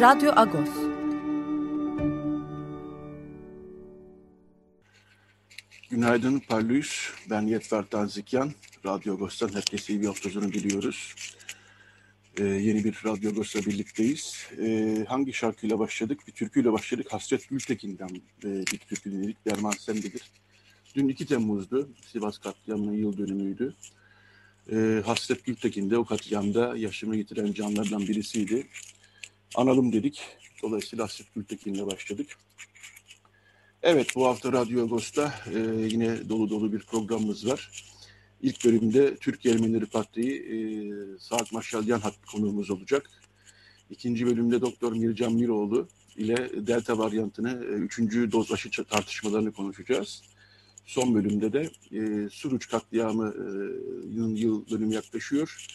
[0.00, 0.68] Radyo Agos.
[5.90, 7.10] Günaydın Parlıyız.
[7.30, 8.52] Ben Yetver Tanzikyan.
[8.86, 11.14] Radyo Agos'tan herkese iyi bir hafta sonu diliyoruz.
[12.38, 14.46] Ee, yeni bir Radyo Agos'la birlikteyiz.
[14.58, 16.20] Ee, hangi şarkıyla başladık?
[16.26, 17.06] Bir türküyle başladık.
[17.10, 18.10] Hasret Gültekin'den
[18.44, 19.46] e, bir türkü dinledik.
[19.46, 20.30] Derman Sendedir.
[20.94, 21.88] Dün 2 Temmuz'du.
[22.12, 23.74] Sivas katliamının yıl dönümüydü.
[24.72, 28.66] Ee, Hasret Gültekin de o katliamda yaşamı yitiren canlardan birisiydi
[29.54, 30.20] analım dedik.
[30.62, 32.26] Dolayısıyla Hasret Gültekin'le başladık.
[33.82, 35.58] Evet bu hafta Radyo Agos'ta e,
[35.90, 37.70] yine dolu dolu bir programımız var.
[38.42, 40.58] İlk bölümde Türkiye Ermenileri Patriği e,
[41.18, 43.10] Saat Maşalyan hat konuğumuz olacak.
[43.90, 50.22] İkinci bölümde Doktor Mircan Miroğlu ile delta varyantını, e, üçüncü doz aşı tartışmalarını konuşacağız.
[50.86, 53.46] Son bölümde de e, Suruç katliamı e,
[54.40, 55.66] yıl dönümü yaklaşıyor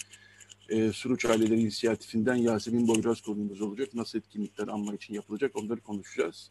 [0.73, 3.93] e, Suruç Aileleri İnisiyatifinden Yasemin Boyraz konuğumuz olacak.
[3.93, 6.49] Nasıl etkinlikler anma için yapılacak onları konuşacağız.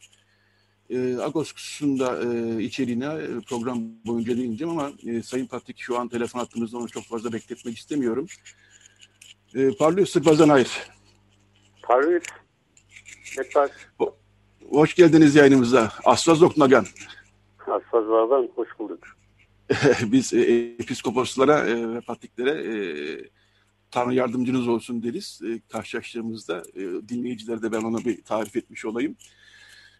[0.90, 6.08] E, Agos'un da e, içeriğine e, program boyunca değineceğim ama e, Sayın Patrik şu an
[6.08, 8.26] telefon attığımızda onu çok fazla bekletmek istemiyorum.
[9.54, 10.70] E, Parlıyor Sırpazan Hayır.
[11.82, 12.22] Parlıyor.
[13.36, 13.70] Tekrar.
[14.70, 15.92] Hoş geldiniz yayınımıza.
[16.05, 16.86] Asfaz Oknagan.
[17.61, 19.05] Asfaz Vardan hoş bulduk.
[20.02, 20.40] Biz e,
[20.78, 22.74] episkoposlara e, ve patriklere e,
[23.92, 25.41] Tanrı yardımcınız olsun deriz.
[25.45, 29.17] E, karşılaştığımızda e, dinleyicilere de ben ona bir tarif etmiş olayım.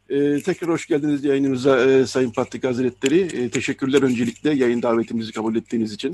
[0.09, 3.21] E, tekrar hoş geldiniz yayınımıza e, Sayın Patrik Hazretleri.
[3.21, 6.13] E, teşekkürler öncelikle yayın davetimizi kabul ettiğiniz için.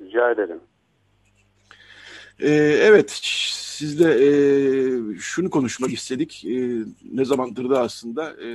[0.00, 0.60] Rica ederim.
[2.40, 2.50] E,
[2.82, 4.30] evet, sizle e,
[5.18, 6.44] şunu konuşmak istedik.
[6.44, 8.48] E, ne zamandır da aslında e,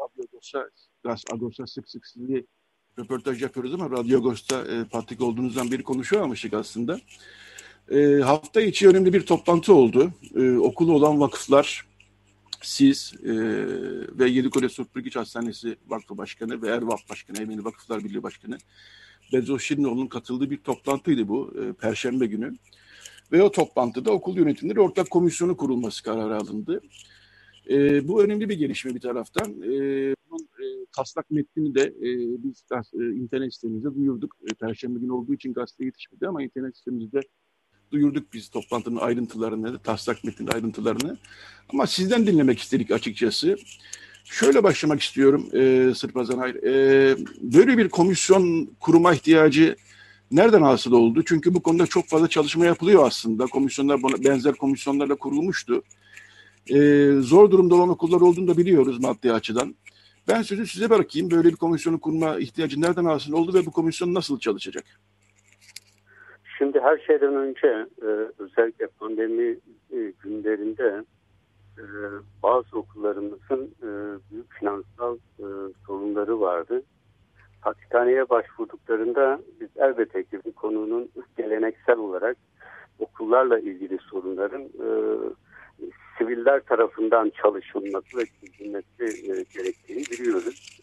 [0.00, 0.68] Radyo Agos'a,
[1.32, 2.46] Agos'a sık sık sizi
[2.98, 7.00] röportaj yapıyoruz ama Radyo Agos'ta e, Patrik olduğunuzdan beri konuşamamıştık aslında.
[7.90, 10.12] E, hafta içi önemli bir toplantı oldu.
[10.36, 11.86] E, okulu olan vakıflar,
[12.62, 13.32] siz e,
[14.18, 18.58] ve Yedikule Surpurgiç Hastanesi Vakfı Başkanı ve Ervaf Başkanı, Ermeni Vakıflar Birliği Başkanı
[19.32, 22.54] Bezo Şirinoğlu'nun katıldığı bir toplantıydı bu e, Perşembe günü.
[23.32, 26.80] Ve o toplantıda okul yönetimleri ortak komisyonu kurulması kararı alındı.
[27.70, 29.62] E, bu önemli bir gelişme bir taraftan.
[29.62, 29.70] E,
[30.30, 32.08] bunun e, taslak metnini de e,
[32.44, 32.64] biz
[32.94, 34.36] e, internet sitemizde duyurduk.
[34.50, 37.20] E, Perşembe günü olduğu için gazete yetişmedi ama internet sitemizde
[37.92, 41.18] duyurduk biz toplantının ayrıntılarını, taslak metnin ayrıntılarını.
[41.68, 43.56] Ama sizden dinlemek istedik açıkçası.
[44.24, 46.54] Şöyle başlamak istiyorum e, Sırpazan Hayır.
[46.54, 49.76] E, böyle bir komisyon kurma ihtiyacı
[50.30, 51.22] nereden hasıl oldu?
[51.26, 53.46] Çünkü bu konuda çok fazla çalışma yapılıyor aslında.
[53.46, 55.82] Komisyonlar buna benzer komisyonlarla kurulmuştu.
[56.70, 59.74] E, zor durumda olan okullar olduğunu da biliyoruz maddi açıdan.
[60.28, 61.30] Ben sözü size bırakayım.
[61.30, 64.84] Böyle bir komisyonu kurma ihtiyacı nereden hasıl oldu ve bu komisyon nasıl çalışacak?
[66.64, 68.06] Şimdi her şeyden önce e,
[68.38, 69.58] özellikle pandemi
[69.92, 71.04] e, günlerinde
[71.78, 71.84] e,
[72.42, 73.74] bazı okullarımızın
[74.30, 75.18] büyük finansal
[75.86, 76.82] sorunları vardı.
[77.60, 82.36] Hastaneye başvurduklarında biz elbette ki bu konunun geleneksel olarak
[82.98, 84.68] okullarla ilgili sorunların
[86.18, 90.80] siviller tarafından çalışılması ve çözülmesi e, gerektiğini biliyoruz.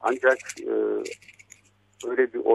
[0.00, 0.38] Ancak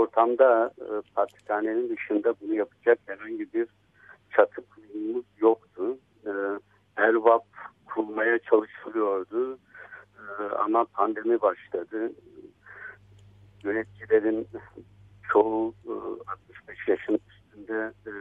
[0.04, 3.68] ortamda e, dışında bunu yapacak herhangi bir
[4.36, 5.98] çatı kurulumuz yoktu.
[6.26, 6.32] E,
[6.96, 7.44] Ervap
[7.86, 9.60] kurulmaya çalışılıyordu
[10.18, 12.12] e, ama pandemi başladı.
[13.64, 14.48] Yöneticilerin
[15.32, 15.92] çoğu e,
[16.32, 18.12] 65 yaşın üstünde e,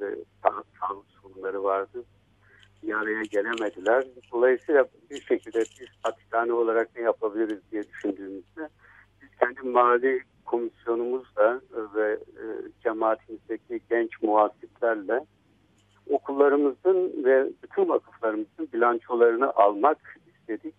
[0.00, 2.04] ve sağlık sorunları vardı.
[2.82, 4.04] Bir araya gelemediler.
[4.32, 8.68] Dolayısıyla bir şekilde biz patrikhane olarak ne yapabiliriz diye düşündüğümüzde
[9.22, 11.60] biz kendi mali komisyonumuzla
[11.94, 12.44] ve e,
[12.82, 15.26] cemaatimizdeki genç muhasiplerle
[16.10, 20.74] okullarımızın ve bütün vakıflarımızın bilançolarını almak istedik.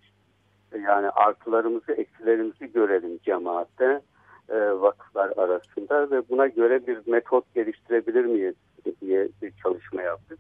[0.85, 4.01] Yani artılarımızı, eksilerimizi görelim cemaatte,
[4.49, 8.55] e, vakıflar arasında ve buna göre bir metot geliştirebilir miyiz
[9.01, 10.39] diye bir çalışma yaptık.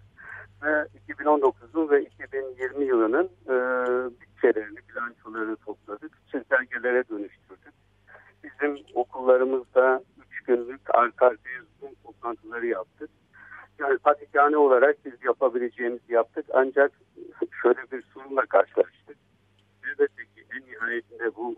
[0.63, 3.55] Ve 2019'un ve 2020 yılının e,
[4.21, 7.73] bütçelerini, bilançolarını topladık, çizelgelere dönüştürdük
[8.43, 13.09] bizim okullarımızda üç günlük arka arkaya Zoom toplantıları yaptık.
[13.79, 13.97] Yani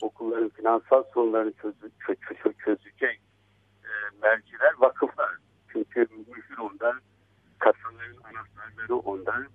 [0.01, 2.15] okulların finansal sorunlarını çözü, çö,
[2.65, 3.21] çözecek
[3.83, 3.89] e,
[4.21, 5.37] merciler vakıflar.
[5.73, 6.95] Çünkü mühür ondan,
[7.59, 9.45] kasaların anahtarları ondan.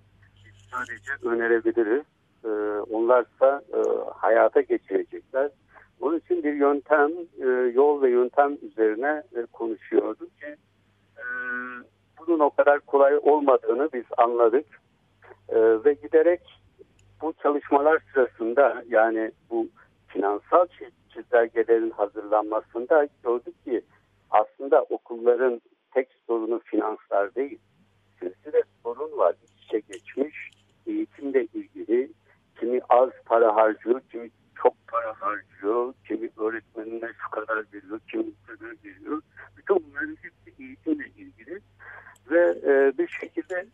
[0.45, 2.05] Biz sadece önerebiliriz.
[2.45, 2.49] E,
[2.91, 3.81] onlarsa e,
[4.15, 5.51] hayata geçirecekler.
[6.01, 7.11] Bunun için bir yöntem,
[7.41, 10.57] e, yol ve yöntem üzerine e, konuşuyorduk ki
[11.17, 11.25] e,
[12.19, 14.67] bunun o kadar kolay olmadığını biz anladık.
[15.49, 16.41] E, ve giderek
[17.23, 19.69] bu çalışmalar sırasında yani bu
[20.17, 20.67] finansal
[21.15, 23.83] çizelgelerin hazırlanmasında gördük ki
[24.31, 25.61] aslında okulların
[25.95, 27.59] tek sorunu finanslar değil.
[28.23, 29.35] de sorun var.
[29.45, 30.51] İç içe geçmiş
[30.87, 32.11] eğitimle ilgili
[32.61, 34.31] kimi az para harcıyor, kimi
[34.63, 39.23] çok para harcıyor, kimi öğretmenine şu kadar veriyor, kimi bu kadar veriyor.
[39.57, 41.61] Bütün bunların hepsi eğitimle ilgili
[42.31, 42.56] ve e,
[42.99, 43.67] bir şekilde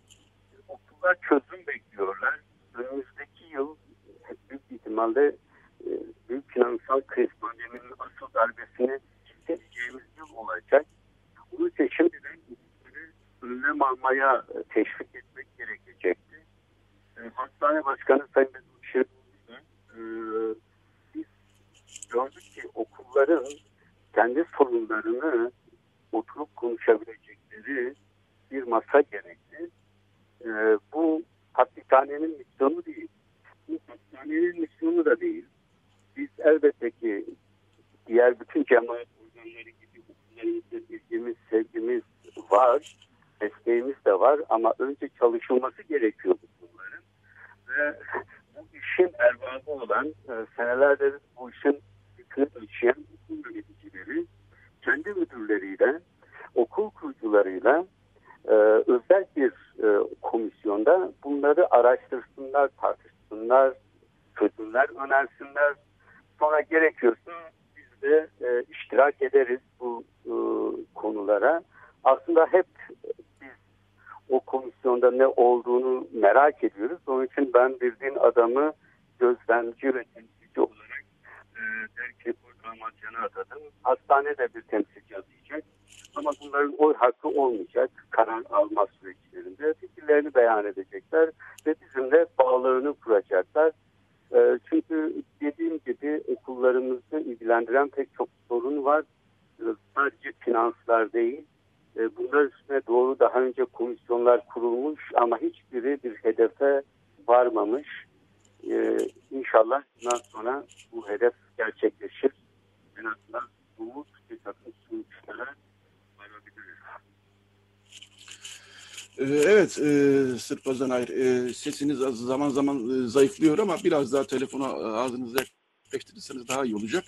[122.73, 124.67] zaman e, zayıflıyor ama biraz daha telefonu
[124.97, 125.39] ağzınıza
[125.85, 127.05] yaklaştırırsanız daha iyi olacak.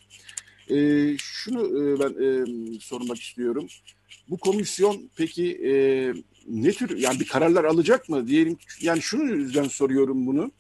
[0.71, 0.77] E,
[1.19, 3.67] şunu e, ben e, sormak istiyorum.
[4.31, 5.73] Bu komisyon peki e,
[6.49, 8.27] ne tür, yani bir kararlar alacak mı?
[8.27, 10.51] Diyelim yani şunu yüzden soruyorum bunu.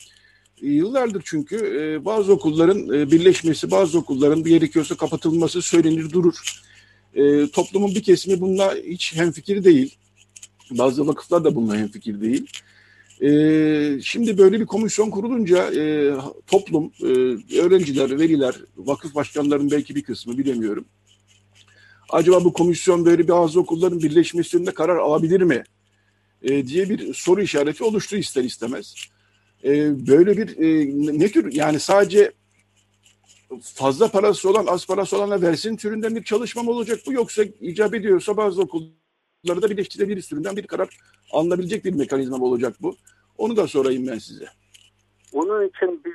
[0.62, 6.62] E, yıllardır çünkü e, bazı okulların e, birleşmesi, bazı okulların bir gerekiyorsa kapatılması söylenir durur.
[7.14, 9.96] E, toplumun bir kesimi bununla hiç hemfikir değil.
[10.70, 12.46] Bazı vakıflar da bununla hemfikir değil.
[13.22, 16.14] Ee, şimdi böyle bir komisyon kurulunca e,
[16.46, 17.06] toplum, e,
[17.60, 20.84] öğrenciler, veliler, vakıf başkanlarının belki bir kısmı bilemiyorum.
[22.10, 25.64] Acaba bu komisyon böyle bazı okulların birleşmesinde karar alabilir mi?
[26.42, 28.94] E, diye bir soru işareti oluştu ister istemez.
[29.64, 29.70] E,
[30.06, 30.86] böyle bir e,
[31.18, 32.32] ne tür yani sadece
[33.60, 37.94] fazla parası olan az parası olana versin türünden bir çalışma mı olacak bu yoksa icap
[37.94, 39.03] ediyorsa bazı okullar
[39.44, 40.98] Bunları da birleştirebilir sürümden bir karar
[41.32, 42.96] alınabilecek bir mekanizma olacak bu.
[43.38, 44.46] Onu da sorayım ben size.
[45.32, 46.12] Onun için biz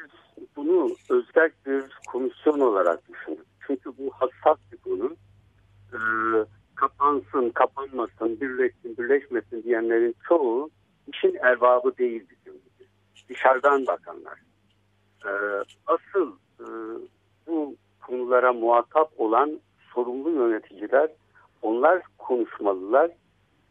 [0.55, 3.45] bunu özel bir komisyon olarak düşündük.
[3.67, 5.15] Çünkü bu hassas bir konu.
[5.93, 5.97] Ee,
[6.75, 10.69] kapansın, kapanmasın, birleşsin, birleşmesin diyenlerin çoğu
[11.13, 12.87] işin erbabı değil bizim gibi.
[13.29, 14.39] Dışarıdan bakanlar.
[15.25, 15.29] Ee,
[15.87, 16.65] asıl e,
[17.47, 19.59] bu konulara muhatap olan
[19.93, 21.09] sorumlu yöneticiler
[21.61, 23.11] onlar konuşmalılar.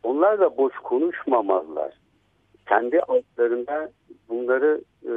[0.02, 1.92] Onlar da boş konuşmamalılar.
[2.68, 3.90] Kendi altlarında
[4.28, 5.10] bunları e,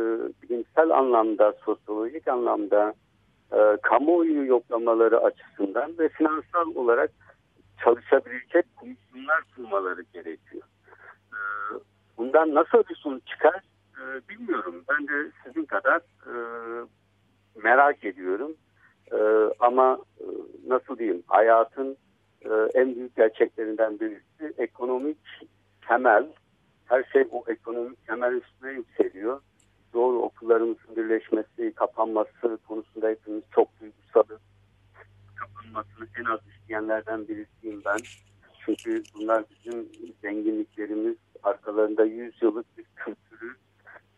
[0.43, 2.93] bilimsel anlamda, sosyolojik anlamda,
[3.51, 7.11] e, kamuoyu yoklamaları açısından ve finansal olarak
[7.83, 10.63] çalışabilecek komisyonlar kurmaları gerekiyor.
[11.31, 11.39] E,
[12.17, 13.61] bundan nasıl bir sonuç çıkar
[13.97, 14.83] e, bilmiyorum.
[14.89, 16.33] Ben de sizin kadar e,
[17.63, 18.53] merak ediyorum.
[19.11, 19.19] E,
[19.59, 20.25] ama e,
[20.67, 21.97] nasıl diyeyim hayatın
[22.45, 25.17] e, en büyük gerçeklerinden birisi ekonomik
[25.87, 26.27] temel.
[26.85, 29.41] Her şey o ekonomik temel üstüne yükseliyor.
[29.93, 34.23] Doğru okullarımızın birleşmesi, kapanması konusunda hepimiz çok duygusal
[36.71, 37.97] isteyenlerden birisiyim ben.
[38.65, 39.89] Çünkü bunlar bizim
[40.21, 43.55] zenginliklerimiz, arkalarında 100 yıllık bir kültürü,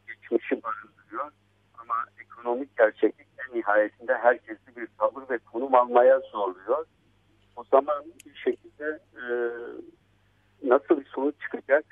[0.07, 1.31] geçmişi barındırıyor.
[1.77, 6.85] Ama ekonomik gerçeklik en nihayetinde herkesi bir tavır ve konum almaya zorluyor.
[7.55, 9.25] O zaman bir şekilde e,
[10.63, 11.85] nasıl bir sonuç çıkacak?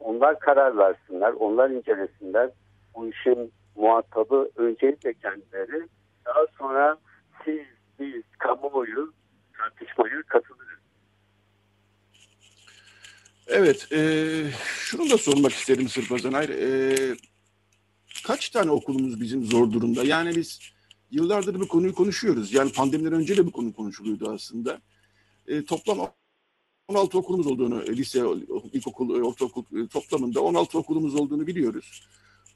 [0.00, 2.50] Onlar karar versinler, onlar incelesinler.
[2.94, 5.88] Bu işin muhatabı öncelikle kendileri.
[6.24, 6.98] Daha sonra
[7.44, 7.60] siz,
[7.98, 9.12] biz, kamuoyu
[9.58, 10.78] tartışmaya katılırız.
[13.46, 14.00] Evet, e,
[14.60, 16.32] şunu da sormak isterim Sırpazan.
[16.32, 17.16] Hayır, e,
[18.26, 20.04] kaç tane okulumuz bizim zor durumda?
[20.04, 20.72] Yani biz
[21.10, 22.52] yıllardır bu konuyu konuşuyoruz.
[22.52, 24.80] Yani pandemiden önce de bu konu konuşuluyordu aslında.
[25.46, 25.98] E, toplam
[26.88, 28.22] 16 okulumuz olduğunu, e, lise,
[28.72, 32.02] ilkokul, e, ortaokul e, toplamında 16 okulumuz olduğunu biliyoruz.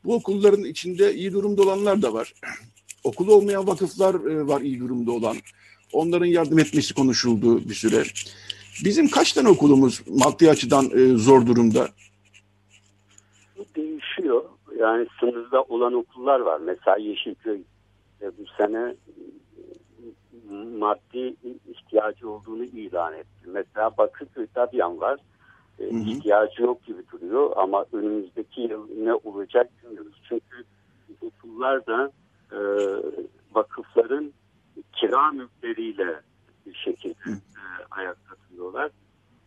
[0.04, 2.32] Bu okulların içinde iyi durumda olanlar da var.
[3.04, 5.36] Okulu olmayan vakıflar var iyi durumda olan.
[5.92, 8.02] Onların yardım etmesi konuşuldu bir süre.
[8.84, 11.88] Bizim kaç tane okulumuz maddi açıdan zor durumda?
[13.76, 14.44] Değişiyor.
[14.78, 16.60] Yani sınırda olan okullar var.
[16.60, 17.62] Mesela Yeşilköy
[18.38, 18.94] bu sene
[20.78, 21.36] maddi
[21.68, 23.46] ihtiyacı olduğunu ilan etti.
[23.46, 25.20] Mesela Bakırköy Dabyan var.
[25.78, 30.22] E, ihtiyacı yok gibi duruyor ama önümüzdeki yıl ne olacak bilmiyoruz.
[30.28, 30.64] Çünkü
[31.20, 32.12] okullar da
[32.52, 32.58] e,
[33.54, 34.32] vakıfların
[34.92, 36.20] kira mülkleriyle
[36.66, 38.90] bir şekilde e, ayakta duruyorlar.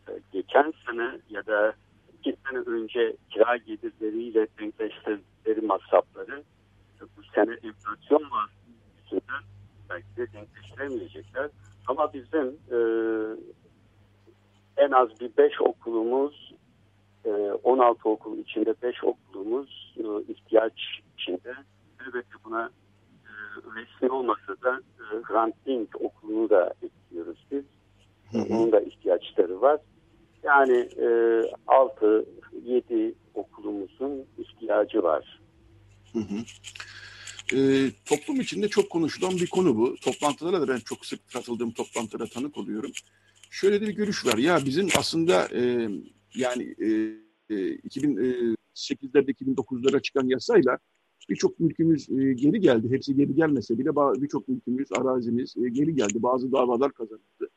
[0.10, 1.74] E, geçen sene ya da
[2.20, 6.44] iki sene önce kira gelirleriyle denkleştirdikleri masrafları
[7.00, 8.50] e, bu sene enflasyon var
[9.16, 9.44] yüzünden
[9.90, 11.50] belki de denkleştiremeyecekler.
[11.88, 12.78] Ama bizim e,
[14.78, 16.54] en az bir 5 okulumuz,
[17.26, 17.30] e,
[17.64, 20.74] 16 okul içinde 5 okulumuz e, ihtiyaç
[21.18, 21.56] içinde.
[22.02, 22.70] Elbette buna
[23.26, 23.32] e,
[23.76, 25.56] resmi olmasa da e, Hrant
[26.00, 27.64] okulunu da ekliyoruz biz.
[28.50, 29.80] Onun da ihtiyaçları var.
[30.44, 31.06] Yani e,
[31.68, 35.40] 6-7 okulumuzun ihtiyacı var.
[36.14, 36.36] Hı hı.
[37.54, 39.96] E, toplum içinde çok konuşulan bir konu bu.
[39.96, 42.92] Toplantılara da ben çok sık katıldığım toplantılara tanık oluyorum.
[43.50, 44.38] Şöyle bir görüş var.
[44.38, 45.90] Ya bizim aslında e,
[46.36, 46.88] yani e,
[47.50, 50.78] e, 2008'lerde 2009'lara çıkan yasayla
[51.30, 52.90] birçok mülkümüz e, geri geldi.
[52.90, 53.90] Hepsi geri gelmese bile
[54.22, 56.24] birçok mülkümüz, arazimiz e, geri geldi.
[56.24, 57.50] Bazı davalar kazanıldı.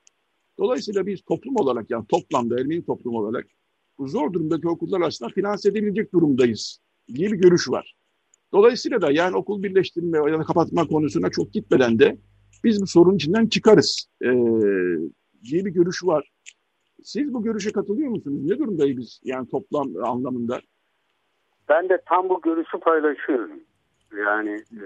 [0.59, 3.47] Dolayısıyla biz toplum olarak yani toplamda Ermeni toplum olarak
[3.99, 6.81] bu zor durumdaki okullar aslında finanse edebilecek durumdayız
[7.15, 7.98] diye bir görüş var.
[8.53, 12.19] Dolayısıyla da yani okul birleştirme ya da kapatma konusuna çok gitmeden de
[12.65, 14.31] biz bu sorun içinden çıkarız e,
[15.45, 16.31] diye bir görüş var.
[17.03, 18.45] Siz bu görüşe katılıyor musunuz?
[18.45, 20.61] Ne durumdayız biz yani toplam anlamında?
[21.69, 23.61] Ben de tam bu görüşü paylaşıyorum.
[24.17, 24.85] Yani e,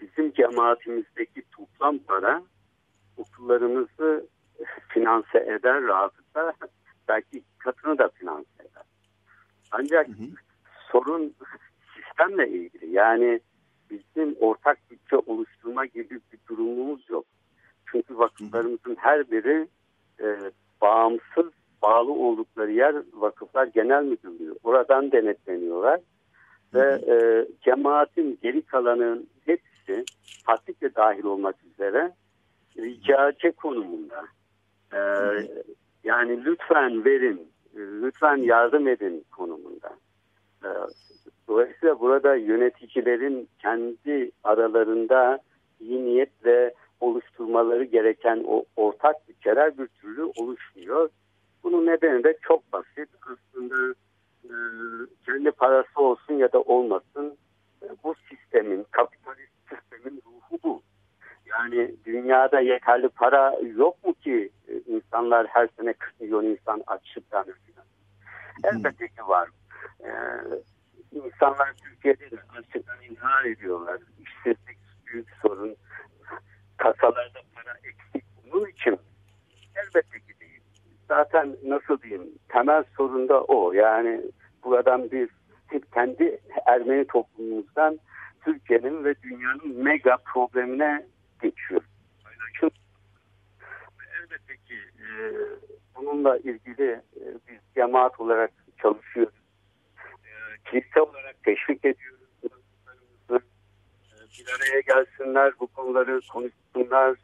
[0.00, 2.42] bizim cemaatimizdeki toplam para
[3.16, 4.26] okullarımızı
[4.88, 6.52] finanse eder rahatlıkla
[7.08, 8.82] belki katını da finanse eder.
[9.70, 10.26] Ancak hı hı.
[10.92, 11.34] sorun
[12.18, 12.94] sistemle ilgili.
[12.94, 13.40] Yani
[13.90, 17.24] bizim ortak bütçe oluşturma gibi bir durumumuz yok.
[17.92, 19.68] Çünkü vakıflarımızın her biri
[20.20, 20.26] e,
[20.80, 21.46] bağımsız
[21.82, 24.54] bağlı oldukları yer vakıflar genel müdürlüğü.
[24.64, 26.00] Oradan denetleniyorlar.
[26.74, 30.04] Ve e, cemaatin geri kalanın hepsi
[30.44, 32.12] fatihle dahil olmak üzere
[32.76, 34.24] ricacı konumunda.
[34.92, 35.00] E,
[36.04, 39.96] yani lütfen verin, lütfen yardım edin konumunda.
[40.64, 40.68] E,
[41.48, 45.38] Dolayısıyla burada yöneticilerin kendi aralarında
[45.80, 51.08] iyi niyetle oluşturmaları gereken o ortak bütçeler bir türlü oluşmuyor.
[51.62, 53.08] Bunun nedeni de çok basit.
[53.22, 53.94] Aslında
[54.44, 54.54] e,
[55.26, 57.36] kendi parası olsun ya da olmasın
[57.82, 60.82] e, bu sistemin, kapitalist sistemin ruhu bu.
[61.46, 67.42] Yani dünyada yeterli para yok mu ki e, insanlar her sene 40 milyon insan açlıktan
[67.42, 67.84] ölüyor?
[68.64, 69.48] Elbette ki var.
[70.00, 70.10] E,
[71.12, 74.00] insanlar Türkiye'de de açlıktan intihar ediyorlar.
[74.18, 75.76] İşsizlik büyük sorun.
[76.76, 78.24] Kasalarda para eksik.
[78.52, 78.98] Bunun için
[79.76, 80.60] elbette ki değil.
[81.08, 83.72] Zaten nasıl diyeyim temel sorun da o.
[83.72, 84.22] Yani
[84.64, 85.28] buradan biz
[85.94, 87.98] kendi Ermeni toplumumuzdan
[88.44, 91.06] Türkiye'nin ve dünyanın mega problemine
[91.42, 91.82] geçiyor.
[94.22, 95.06] Elbette ki e,
[95.96, 98.50] bununla ilgili e, biz cemaat olarak
[98.82, 99.37] çalışıyoruz
[100.70, 102.18] kilise olarak teşvik ediyoruz.
[103.30, 103.34] Ee,
[104.38, 107.16] bir araya gelsinler, bu konuları konuşsunlar,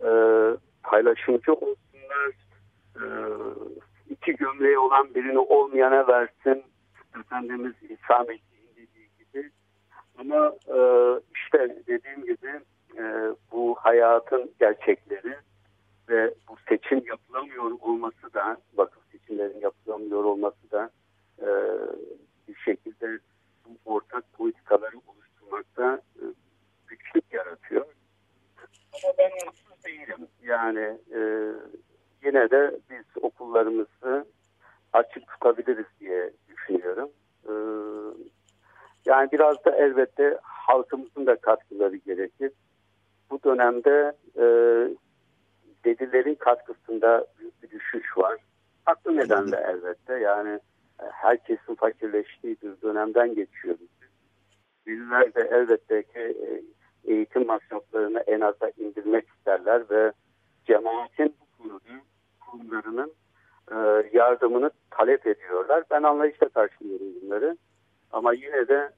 [0.00, 0.10] e,
[0.82, 2.32] paylaşımcı olsunlar,
[2.96, 3.04] e,
[4.10, 6.64] iki gömleği olan birini olmayana versin.
[7.20, 9.50] Efendimiz İsa Mesih'in dediği gibi.
[10.18, 10.78] Ama e,
[11.34, 12.60] işte dediğim gibi
[13.52, 15.36] bu hayatın gerçekleri
[16.08, 20.90] ve bu seçim yapılamıyor olması da vakıf seçimlerin yapılamıyor olması da
[21.40, 21.48] e,
[22.48, 23.18] bir şekilde
[23.66, 26.24] bu ortak politikaları oluşturmakta e,
[26.86, 27.86] güçlük yaratıyor.
[28.92, 30.28] Ama ben mutsuz değilim.
[30.42, 31.20] Yani e,
[32.24, 34.26] yine de biz okullarımızı
[34.92, 37.10] açık tutabiliriz diye düşünüyorum.
[37.44, 37.52] E,
[39.04, 42.52] yani biraz da elbette halkımızın da katkıları gerekir.
[43.30, 44.44] Bu dönemde e,
[45.84, 48.36] dedilerin katkısında büyük bir düşüş var.
[48.84, 50.60] Haklı nedenle elbette yani
[50.98, 53.88] herkesin fakirleştiği bir dönemden geçiyoruz.
[54.86, 56.62] Bizler de elbette ki e,
[57.12, 60.12] eğitim masraflarını en aza indirmek isterler ve
[60.64, 61.36] cemaatin
[62.40, 63.12] kurumlarının
[63.70, 63.76] e,
[64.12, 65.84] yardımını talep ediyorlar.
[65.90, 67.56] Ben anlayışla karşılıyorum bunları.
[68.12, 68.92] Ama yine de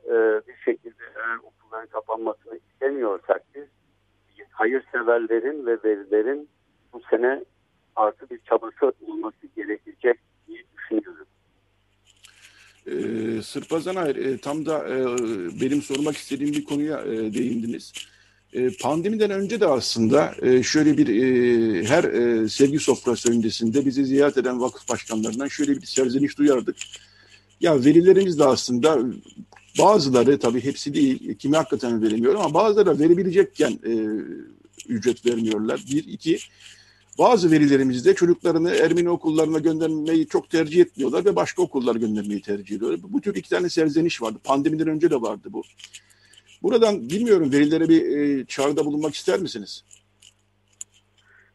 [0.49, 3.65] bir şekilde eğer okulların kapanmasını istemiyorsak biz
[4.51, 6.49] hayırseverlerin ve velilerin
[6.93, 7.45] bu sene
[7.97, 11.27] artı bir çabası olması gerekecek diye düşünüyorum.
[12.87, 15.07] Ee, Sırpazan hayır, e, tam da e,
[15.61, 17.93] benim sormak istediğim bir konuya e, değindiniz.
[18.53, 24.05] E, pandemiden önce de aslında e, şöyle bir e, her e, sevgi sofrası öncesinde bizi
[24.05, 26.77] ziyaret eden vakıf başkanlarından şöyle bir serzeniş duyardık.
[27.61, 28.99] Ya velilerimiz de aslında
[29.79, 33.93] bazıları tabii hepsi değil, kimi hakikaten veremiyor ama bazıları verebilecekken e,
[34.89, 35.85] ücret vermiyorlar.
[35.91, 36.39] Bir, iki,
[37.19, 42.77] bazı velilerimiz de çocuklarını Ermeni okullarına göndermeyi çok tercih etmiyorlar ve başka okullara göndermeyi tercih
[42.77, 43.01] ediyorlar.
[43.03, 44.39] Bu tür iki tane serzeniş vardı.
[44.45, 45.63] Pandemiden önce de vardı bu.
[46.63, 49.85] Buradan bilmiyorum velilere bir e, çağrıda bulunmak ister misiniz?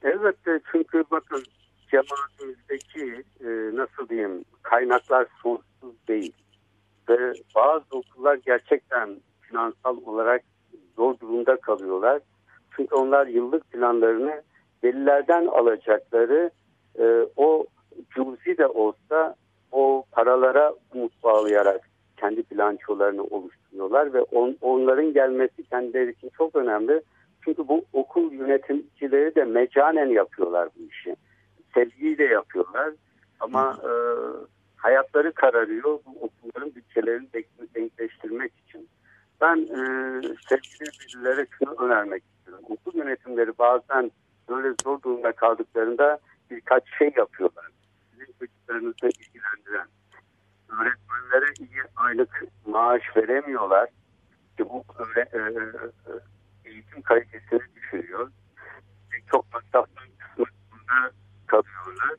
[0.03, 1.43] Elbette çünkü bakın
[1.91, 6.33] cemaatimizdeki e, nasıl diyeyim kaynaklar sonsuz değil.
[7.09, 10.43] Ve bazı okullar gerçekten finansal olarak
[10.95, 12.21] zor durumda kalıyorlar.
[12.75, 14.41] Çünkü onlar yıllık planlarını
[14.83, 16.51] velilerden alacakları
[16.99, 17.65] e, o
[18.15, 19.35] cüzi de olsa
[19.71, 27.01] o paralara umut bağlayarak kendi bilançolarını oluşturuyorlar ve on, onların gelmesi kendileri için çok önemli.
[27.41, 31.15] Çünkü bu okul yönetimcileri de mecanen yapıyorlar bu işi.
[31.73, 32.93] Sevgiyle yapıyorlar
[33.39, 33.91] ama e,
[34.75, 37.27] hayatları kararıyor bu okulların bütçelerini
[37.75, 38.89] denkleştirmek için.
[39.41, 39.81] Ben e,
[40.49, 42.65] sevgili bilgilere şunu önermek istiyorum.
[42.69, 44.11] Okul yönetimleri bazen
[44.49, 46.19] böyle zor durumda kaldıklarında
[46.51, 47.65] birkaç şey yapıyorlar.
[48.11, 49.87] Sizin çocuklarınızı ilgilendiren.
[50.69, 53.89] Öğretmenlere iyi aylık maaş veremiyorlar.
[54.57, 58.31] Ki bu öyle, e, e, eğitim kalitesini düşürüyor.
[59.31, 61.11] Çok masraftan kısmında
[61.47, 62.15] kalıyorlar.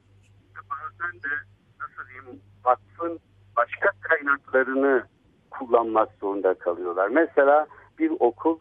[0.70, 1.34] Bazen de
[1.80, 3.20] nasıl diyeyim vakfın
[3.56, 5.04] başka kaynaklarını
[5.50, 7.08] kullanmak zorunda kalıyorlar.
[7.08, 7.66] Mesela
[7.98, 8.58] bir okul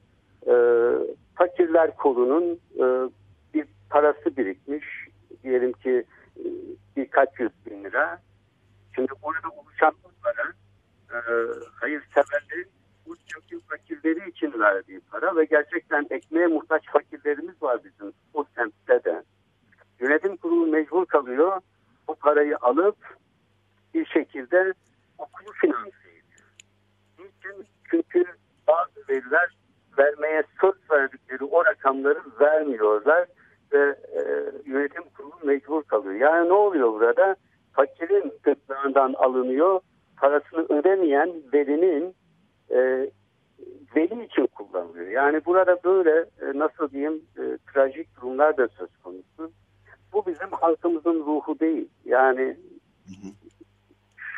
[0.47, 0.53] e,
[1.35, 3.09] fakirler kolunun e,
[3.89, 4.85] parası birikmiş.
[5.43, 6.05] Diyelim ki
[6.37, 6.43] e,
[6.95, 8.21] birkaç yüz bin lira.
[8.95, 10.53] Şimdi orada oluşan bu para
[11.13, 11.19] e,
[11.79, 12.67] hayırseverlerin
[13.05, 19.03] bu çünkü fakirleri için verdiği para ve gerçekten ekmeğe muhtaç fakirlerimiz var bizim o semtte
[19.03, 19.23] de.
[19.99, 21.61] Yönetim kurulu mecbur kalıyor
[22.07, 22.97] bu parayı alıp
[23.93, 24.73] bir şekilde
[25.17, 26.49] okulu finanse ediyor.
[27.19, 27.65] Niçin?
[27.91, 28.25] Çünkü
[28.67, 29.57] bazı veriler
[29.97, 33.27] vermeye söz verdikleri o rakamları vermiyorlar
[33.73, 34.21] ve e,
[34.65, 36.15] yönetim kurulu mecbur kalıyor.
[36.15, 37.35] Yani ne oluyor burada?
[37.73, 39.79] Fakirin gırtlağından alınıyor,
[40.17, 42.15] parasını ödemeyen velinin
[42.71, 43.09] e,
[43.95, 45.07] veli için kullanılıyor.
[45.07, 49.51] Yani burada böyle e, nasıl diyeyim e, trajik durumlar da söz konusu.
[50.13, 51.89] Bu bizim halkımızın ruhu değil.
[52.05, 52.57] Yani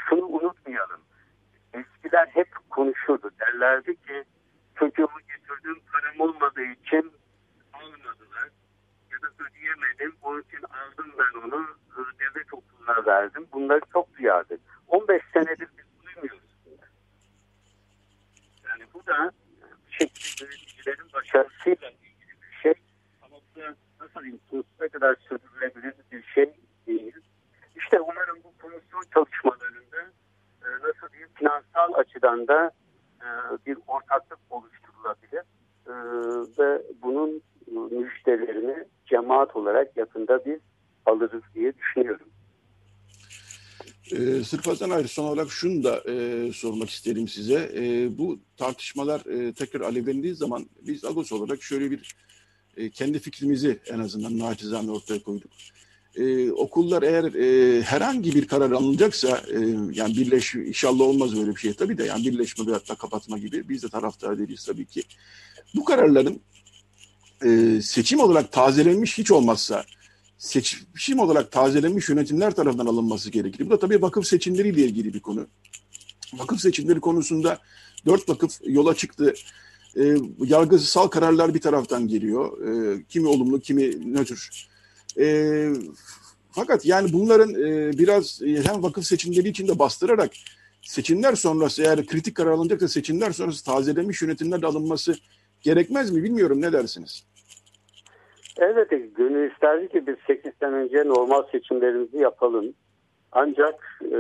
[0.10, 1.02] şunu unutmayalım.
[1.74, 3.30] Eskiler hep konuşurdu.
[3.40, 4.24] Derlerdi ki
[4.76, 7.12] çocuğumu getirdim param olmadığı için
[9.22, 10.16] da ödeyemedim.
[10.22, 11.68] Onun için aldım ben onu.
[12.20, 13.48] Devlet okuluna verdim.
[13.54, 14.60] Bunları çok duyardık.
[14.88, 16.52] 15 senedir biz duymuyoruz.
[18.70, 19.32] Yani bu da
[19.88, 22.74] bir şekilde yöneticilerin başarısıyla ilgili bir şey.
[23.22, 26.54] Ama bu da nasıl sonsuza kadar sürdürülebilir bir şey
[26.88, 27.16] değil.
[27.76, 30.02] İşte umarım bu komisyon çalışmalarında
[30.66, 32.72] e, nasıl diyeyim finansal açıdan da
[33.22, 33.28] e,
[33.66, 35.44] bir ortaklık oluşturulabilir
[35.88, 35.94] e,
[36.60, 37.42] ve bunun
[37.92, 40.60] müşterilerini cemaat olarak yakında biz
[41.06, 42.28] alırız diye düşünüyorum.
[44.12, 47.72] Ee, Sırf ayrı son olarak şunu da e, sormak isterim size.
[47.76, 52.16] E, bu tartışmalar e, tekrar alevlendiği zaman biz Agos olarak şöyle bir
[52.78, 55.52] e, kendi fikrimizi en azından naçizane ortaya koyduk.
[56.16, 59.60] E, okullar eğer e, herhangi bir karar alınacaksa e,
[59.94, 63.70] yani birleş inşallah olmaz öyle bir şey tabii de yani birleşme veyahut da kapatma gibi
[63.70, 65.04] biz de taraftar değiliz tabii ki.
[65.76, 66.42] Bu kararların
[67.46, 69.84] e, seçim olarak tazelenmiş hiç olmazsa
[70.38, 73.66] seçim olarak tazelenmiş yönetimler tarafından alınması gerekir.
[73.66, 75.48] Bu da tabii vakıf seçimleriyle ilgili bir konu.
[76.34, 77.60] Vakıf seçimleri konusunda
[78.06, 79.34] dört vakıf yola çıktı.
[79.98, 82.68] E, yargısal kararlar bir taraftan geliyor.
[82.68, 84.68] E, kimi olumlu, kimi nötr.
[85.20, 85.68] E,
[86.52, 90.32] fakat yani bunların e, biraz e, hem vakıf seçimleri içinde bastırarak
[90.82, 95.16] seçimler sonrası eğer kritik karar alınacaksa seçimler sonrası tazelenmiş yönetimler de alınması
[95.62, 97.24] gerekmez mi bilmiyorum ne dersiniz?
[98.60, 102.74] Elbette gönül isterdi ki biz 8 sene önce normal seçimlerimizi yapalım.
[103.32, 104.20] Ancak e,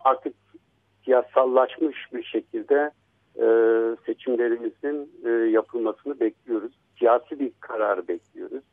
[0.00, 0.34] artık
[1.04, 2.90] siyasallaşmış bir şekilde
[3.36, 3.46] e,
[4.06, 6.72] seçimlerimizin e, yapılmasını bekliyoruz.
[6.98, 8.64] Siyasi bir karar bekliyoruz.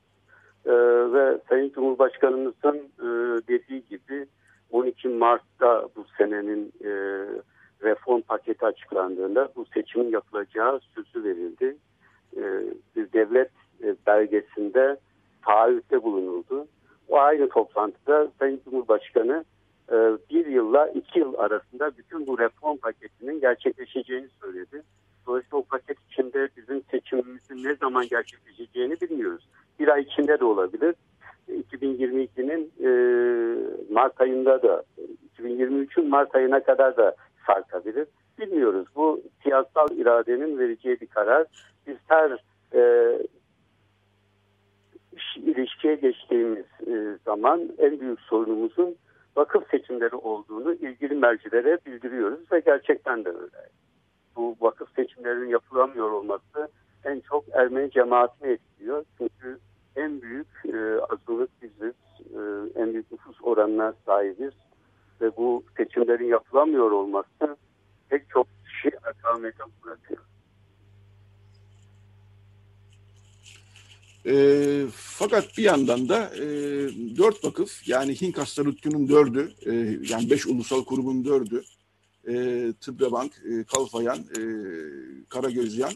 [0.66, 0.74] E,
[1.14, 3.08] ve Sayın Cumhurbaşkanımızın e,
[3.48, 4.28] dediği gibi
[4.72, 6.92] 12 Mart'ta bu senenin e,
[7.84, 11.78] reform paketi açıklandığında bu seçimin yapılacağı sözü verildi.
[12.38, 12.44] E,
[12.96, 13.52] bir devlet
[13.84, 14.98] e, belgesinde
[15.46, 16.68] taahhütte bulunuldu.
[17.10, 19.46] O aynı toplantıda Sayın Cumhurbaşkanı
[19.92, 19.96] e,
[20.30, 24.84] bir yılla iki yıl arasında bütün bu reform paketinin gerçekleşeceğini söyledi.
[25.28, 29.48] Dolayısıyla o paket içinde bizim seçimimizin ne zaman gerçekleşeceğini bilmiyoruz.
[29.80, 30.96] Bir ay içinde de olabilir.
[31.50, 32.90] 2022'nin e,
[33.94, 34.84] Mart ayında da
[35.40, 37.16] 2023'ün Mart ayına kadar da
[37.48, 38.08] sarkabilir.
[38.40, 38.88] Bilmiyoruz.
[38.96, 41.48] Bu siyasal iradenin vereceği bir karar.
[41.88, 43.12] Biz her e,
[45.38, 48.96] ilişkiye geçtiğimiz e, zaman en büyük sorunumuzun
[49.36, 53.70] vakıf seçimleri olduğunu ilgili mercilere bildiriyoruz ve gerçekten de öyle.
[54.36, 56.70] Bu vakıf seçimlerinin yapılamıyor olması
[57.06, 59.06] en çok Ermeni cemaatini etkiliyor.
[59.18, 59.60] Çünkü
[59.96, 62.40] en büyük e, azınlık biziz, e,
[62.82, 64.54] en büyük nüfus oranına sahibiz
[65.22, 67.58] ve bu seçimlerin yapılamıyor olması
[68.10, 70.22] pek çok kişi akamete bırakıyor.
[74.28, 76.44] E, fakat bir yandan da e,
[77.18, 79.72] dört vakıf yani Hink Hastarutku'nun dördü e,
[80.10, 81.64] yani beş ulusal kurumun dördü
[82.28, 82.34] e,
[82.82, 84.42] Tıbrebank, e, Kalfayan, e,
[85.30, 85.94] Karagözyan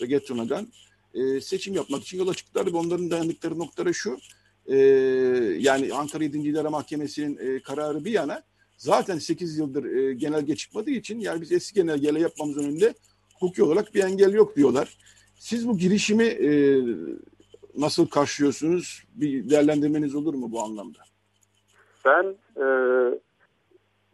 [0.00, 0.68] ve Getunagan
[1.14, 4.18] e, seçim yapmak için yola çıktılar ve onların dayandıkları noktada şu
[4.66, 4.76] e,
[5.58, 6.38] yani Ankara 7.
[6.38, 8.42] İdare Mahkemesi'nin e, kararı bir yana
[8.76, 12.94] zaten 8 yıldır e, genelge çıkmadığı için yani biz eski genelgeyle yapmamızın önünde
[13.34, 14.96] hukuki olarak bir engel yok diyorlar.
[15.38, 16.80] Siz bu girişimi e,
[17.78, 19.04] nasıl karşılıyorsunuz?
[19.14, 20.98] Bir değerlendirmeniz olur mu bu anlamda?
[22.04, 22.66] Ben e,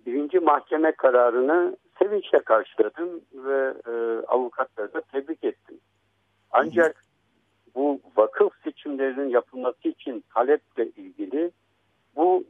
[0.07, 3.93] birinci mahkeme kararını sevinçle karşıladım ve e,
[4.27, 5.79] avukatları da tebrik ettim.
[6.51, 7.05] Ancak
[7.75, 11.51] bu vakıf seçimlerinin yapılması için taleple ilgili
[12.17, 12.45] bu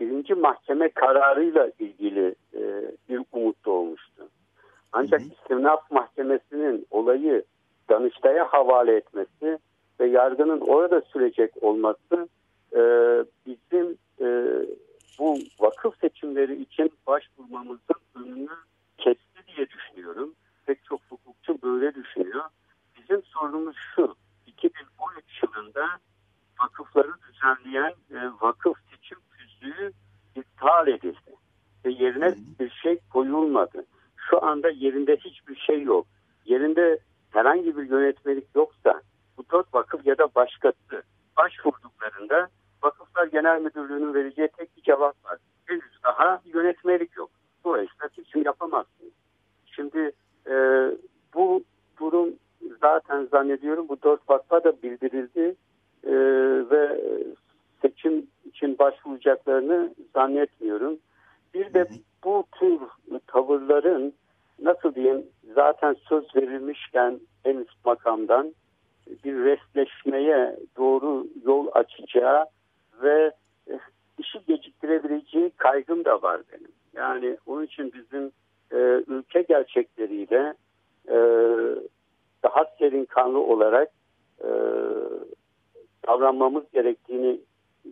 [0.00, 2.60] birinci mahkeme kararıyla ilgili e,
[3.08, 4.28] bir umut doğmuştu.
[4.92, 7.44] Ancak İstimnaf Mahkemesi'nin olayı
[7.88, 9.58] Danıştay'a havale etmesi
[10.18, 12.28] yargının orada sürecek olması
[12.72, 12.80] e,
[13.46, 14.26] bizim e,
[15.18, 18.48] bu vakıf seçimleri için başvurmamızın önünü
[18.98, 20.34] kesti diye düşünüyorum.
[20.66, 22.44] Pek çok hukukçu böyle düşünüyor.
[22.96, 24.14] Bizim sorunumuz şu,
[24.46, 25.86] 2013 yılında
[26.62, 29.92] vakıfları düzenleyen e, vakıf seçim tüzüğü
[30.36, 31.34] iptal edildi.
[31.84, 33.84] Ve yerine bir şey koyulmadı.
[34.30, 36.06] Şu anda yerinde hiçbir şey yok.
[36.44, 36.98] Yerinde
[37.30, 39.02] herhangi bir yönetmelik yoksa
[39.38, 41.02] bu dört vakıf ya da başkası
[41.36, 42.48] başvurduklarında
[42.82, 45.38] Vakıflar Genel Müdürlüğü'nün vereceği tek bir cevap var.
[45.66, 47.30] Henüz daha yönetmelik yok.
[47.64, 49.12] Dolayısıyla seçim yapamazsınız.
[49.66, 50.12] Şimdi
[50.46, 50.54] e,
[51.34, 51.62] bu
[52.00, 52.28] durum
[52.80, 55.54] zaten zannediyorum bu dört vakfa da bildirildi
[56.04, 56.12] e,
[56.70, 57.00] ve
[57.82, 60.98] seçim için başvuracaklarını zannetmiyorum.
[61.54, 61.88] Bir de
[62.24, 62.80] bu tür
[63.26, 64.14] tavırların
[64.62, 68.54] nasıl diyeyim zaten söz verilmişken en üst makamdan
[69.24, 72.46] bir resleşmeye doğru yol açacağı
[73.02, 73.32] ve
[74.18, 76.72] işi geciktirebileceği kaygım da var benim.
[76.94, 78.32] Yani onun için bizim
[78.72, 80.54] e, ülke gerçekleriyle
[81.08, 81.16] e,
[82.42, 83.88] daha serin kanlı olarak
[84.40, 84.48] e,
[86.06, 87.40] davranmamız gerektiğini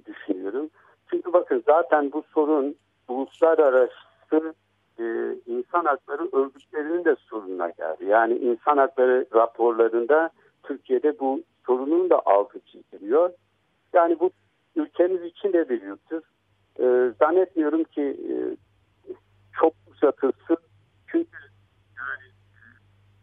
[0.06, 0.70] düşünüyorum.
[1.10, 2.76] Çünkü bakın zaten bu sorun
[3.08, 4.54] uluslararası
[4.98, 5.04] e,
[5.46, 8.04] insan hakları örgütlerinin de sorununa geldi.
[8.04, 10.30] Yani insan hakları raporlarında
[10.62, 13.30] Türkiye'de bu sorunun da altı çiziliyor.
[13.92, 14.30] Yani bu
[14.76, 16.22] ülkemiz için de bir yüktür.
[16.78, 18.34] E, zannetmiyorum ki e,
[19.60, 20.56] çok uzatılsın.
[21.06, 21.38] Çünkü
[21.98, 22.32] yani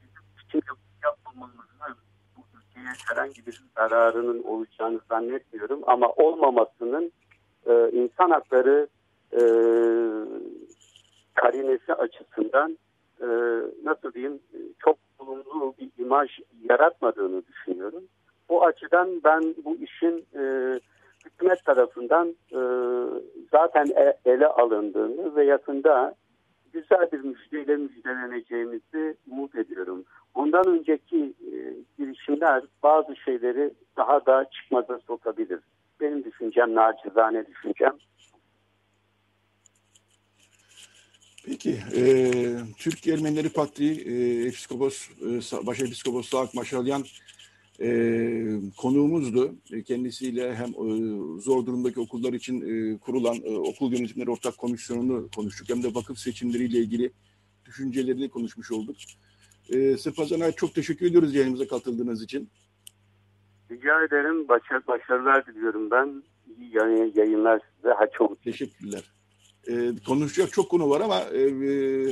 [0.02, 0.64] bizim için
[1.04, 2.04] yapmamamızın
[2.38, 5.80] bu ülkeye herhangi bir zararının olacağını zannetmiyorum.
[5.88, 7.12] Ama olmamasının
[7.66, 8.88] e, insan hakları
[9.34, 9.42] e,
[11.34, 12.78] karinesi açısından
[13.22, 13.28] e,
[13.84, 14.40] nasıl diyeyim
[14.80, 18.04] çok olumlu bir imaj yaratmadığını düşünüyorum.
[18.50, 20.80] Bu açıdan ben bu işin e,
[21.26, 22.60] hükümet tarafından e,
[23.52, 26.16] zaten e, ele alındığını ve yakında
[26.74, 30.04] güzel bir müjdeyle müjdeleneceğimizi umut ediyorum.
[30.36, 31.58] Ondan önceki e,
[31.98, 35.60] girişimler bazı şeyleri daha da çıkmaza sokabilir.
[36.04, 37.98] Benim düşüncem, nacizane düşüncem.
[41.46, 42.06] Peki, e,
[42.78, 47.04] Türk Ermenileri Patriği e, Episkopos, e, Başepiskopos Saak Maşalyan
[47.82, 47.90] e,
[48.78, 49.56] konuğumuzdu.
[49.72, 50.86] E, kendisiyle hem e,
[51.42, 55.70] zor durumdaki okullar için e, kurulan e, okul yönetimleri ortak komisyonunu konuştuk.
[55.70, 57.12] Hem de vakıf seçimleriyle ilgili
[57.66, 58.96] düşüncelerini konuşmuş olduk.
[59.70, 62.50] E, Sırpazan'a çok teşekkür ediyoruz yayınımıza katıldığınız için.
[63.72, 64.48] Rica ederim.
[64.48, 66.24] Başar, başarılar diliyorum ben.
[66.60, 66.76] İyi
[67.16, 67.94] yayınlar size.
[67.94, 69.04] Ha, çok teşekkürler.
[69.68, 71.40] E, konuşacak çok konu var ama e,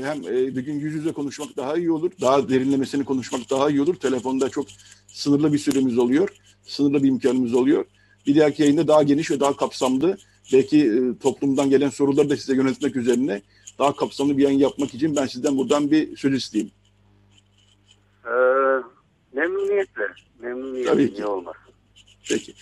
[0.03, 2.11] hem e, bir gün yüz yüze konuşmak daha iyi olur.
[2.21, 3.95] Daha derinlemesini konuşmak daha iyi olur.
[3.95, 4.65] Telefonda çok
[5.07, 6.29] sınırlı bir süremiz oluyor.
[6.63, 7.85] Sınırlı bir imkanımız oluyor.
[8.27, 10.17] Bir dahaki yayında daha geniş ve daha kapsamlı
[10.53, 13.41] belki e, toplumdan gelen soruları da size yönetmek üzerine
[13.79, 16.71] daha kapsamlı bir yayın yapmak için ben sizden buradan bir söz isteyeyim.
[18.25, 18.31] Ee,
[19.33, 20.03] memnuniyetle.
[20.39, 20.91] Memnuniyetle.
[20.91, 21.25] Tabii ki.
[21.25, 21.61] olmasın.
[22.29, 22.53] Peki.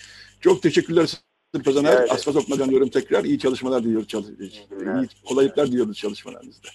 [0.42, 1.20] Çok teşekkürler
[1.66, 1.90] Kazanır.
[1.90, 2.12] Evet.
[2.12, 3.24] Asfalt Okmacan diyorum tekrar.
[3.24, 4.08] iyi çalışmalar diliyoruz.
[4.08, 6.68] Çalış iyi kolaylıklar diliyoruz çalışmalarınızda.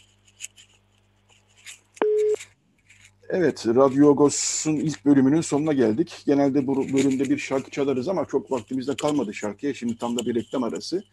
[3.28, 6.22] Evet, Radyo Agos'un ilk bölümünün sonuna geldik.
[6.26, 9.74] Genelde bu bölümde bir şarkı çalarız ama çok vaktimizde kalmadı şarkıya.
[9.74, 11.04] Şimdi tam da bir reklam arası.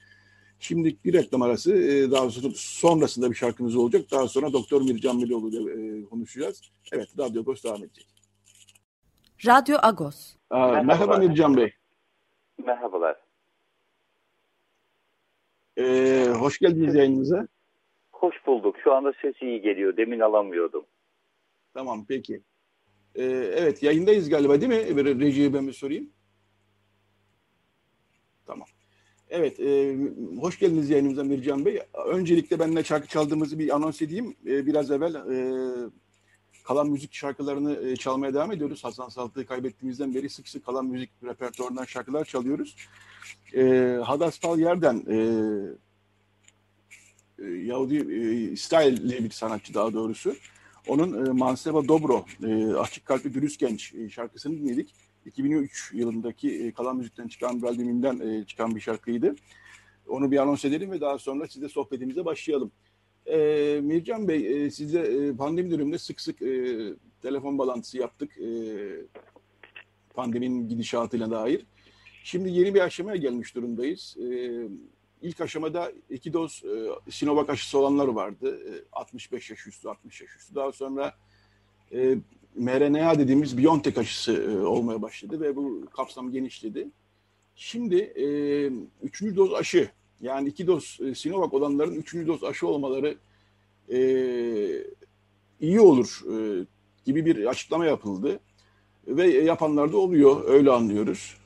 [0.59, 4.11] Şimdi bir reklam arası, e, daha sonra sonrasında bir şarkımız olacak.
[4.11, 6.61] Daha sonra Doktor Mircan Miloğlu ile konuşacağız.
[6.91, 8.20] Evet, Radyo Agos devam edecek.
[9.45, 10.36] Radyo Agos.
[10.49, 11.73] Aa, merhaba Mircan Bey.
[12.65, 13.15] Merhabalar.
[15.77, 17.47] Ee, hoş geldiniz yayınımıza.
[18.12, 18.75] Hoş bulduk.
[18.84, 19.97] Şu anda ses iyi geliyor.
[19.97, 20.86] Demin alamıyordum.
[21.73, 22.41] Tamam peki.
[23.15, 23.23] Ee,
[23.56, 24.97] evet yayındayız galiba değil mi?
[24.97, 26.10] Bir rejiye ben bir sorayım.
[28.45, 28.67] Tamam.
[29.30, 29.97] Evet, e,
[30.39, 31.80] hoş geldiniz yayınımıza Mircan Bey.
[32.06, 34.36] Öncelikle benimle şarkı çaldığımızı bir anons edeyim.
[34.45, 35.38] E, biraz evvel e,
[36.63, 38.84] kalan müzik şarkılarını e, çalmaya devam ediyoruz.
[38.84, 42.76] Hasan Saltı'yı kaybettiğimizden beri sık sık kalan müzik repertuarından şarkılar çalıyoruz
[43.56, 45.17] e, Hadaspal Yerden e,
[47.43, 50.36] e, Yahudi e, İsrailli bir sanatçı daha doğrusu.
[50.88, 54.93] Onun e, Manseba Dobro, e, Açık Kalpli Dürüst Genç e, şarkısını dinledik.
[55.26, 59.36] 2003 yılındaki e, Kalan Müzik'ten çıkan bir albümünden e, çıkan bir şarkıydı.
[60.08, 62.71] Onu bir anons edelim ve daha sonra sizle sohbetimize başlayalım.
[63.25, 66.77] E, Mircan Bey, e, sizle e, pandemi döneminde sık sık e,
[67.21, 68.38] telefon bağlantısı yaptık.
[68.38, 68.49] E,
[70.13, 71.65] pandeminin gidişatıyla dair.
[72.23, 74.17] Şimdi yeni bir aşamaya gelmiş durumdayız.
[74.19, 74.67] Ee,
[75.21, 78.60] ilk aşamada iki doz e, Sinovac aşısı olanlar vardı.
[78.69, 80.55] E, 65 yaş üstü, 60 yaş üstü.
[80.55, 81.13] Daha sonra
[81.93, 82.17] e,
[82.55, 86.88] mRNA dediğimiz Biontech aşısı e, olmaya başladı ve bu kapsam genişledi.
[87.55, 88.25] Şimdi e,
[89.03, 89.89] üçüncü doz aşı,
[90.21, 93.17] yani iki doz e, Sinovac olanların üçüncü doz aşı olmaları
[93.89, 93.99] e,
[95.60, 96.65] iyi olur e,
[97.05, 98.39] gibi bir açıklama yapıldı.
[99.07, 101.38] Ve yapanlar da oluyor, öyle anlıyoruz.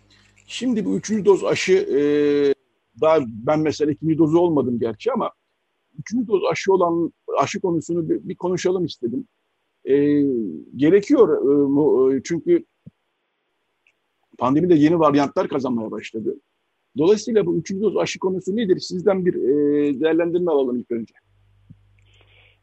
[0.47, 1.99] Şimdi bu üçüncü doz aşı e,
[3.01, 5.31] daha ben mesela ikinci dozu olmadım gerçi ama
[5.99, 9.27] üçüncü doz aşı olan aşı konusunu bir, bir konuşalım istedim.
[9.85, 9.95] E,
[10.75, 11.29] gerekiyor
[12.15, 12.65] e, çünkü
[14.37, 16.35] pandemide yeni varyantlar kazanmaya başladı.
[16.97, 18.79] Dolayısıyla bu üçüncü doz aşı konusu nedir?
[18.79, 21.13] Sizden bir e, değerlendirme alalım ilk önce.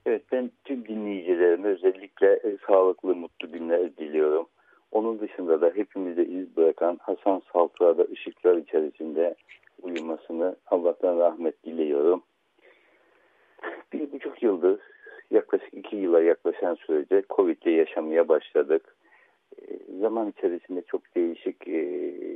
[0.06, 4.46] Evet ben tüm dinleyicilerime özellikle e, sağlıklı, mutlu günler diliyorum.
[4.92, 9.34] Onun dışında da hepimize iz bırakan Hasan Saltığa da ışıklar içerisinde
[9.82, 12.22] uyumasını Allah'tan rahmet diliyorum.
[13.92, 14.80] Bir buçuk yıldır
[15.32, 18.96] yaklaşık iki yıla yaklaşan sürece Covid ile yaşamaya başladık.
[19.62, 22.31] E, zaman içerisinde çok değişik e,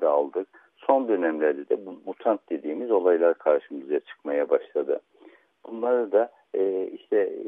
[0.00, 0.48] de aldık.
[0.76, 5.00] Son dönemlerde de bu mutant dediğimiz olaylar karşımıza çıkmaya başladı.
[5.66, 7.44] Bunları da e, işte e,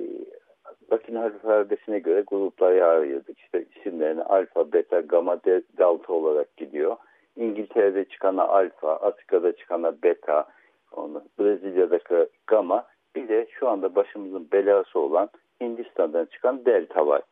[0.92, 3.38] Latin alfabesine göre gruplara ayırdık.
[3.38, 6.96] İşte isimlerini alfa, beta, gamma, delta olarak gidiyor.
[7.36, 10.48] İngiltere'de çıkana alfa, Afrika'da çıkana beta,
[10.92, 15.28] onu, Brezilya'daki gamma, bir de şu anda başımızın belası olan
[15.60, 17.22] Hindistan'dan çıkan delta var.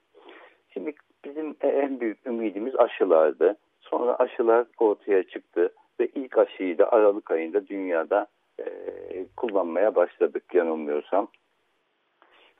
[0.72, 0.94] Şimdi
[1.24, 3.56] bizim en büyük ümidimiz aşılardı.
[3.90, 8.26] Sonra aşılar ortaya çıktı ve ilk aşıyı da Aralık ayında dünyada
[8.60, 8.64] e,
[9.36, 11.28] kullanmaya başladık yanılmıyorsam.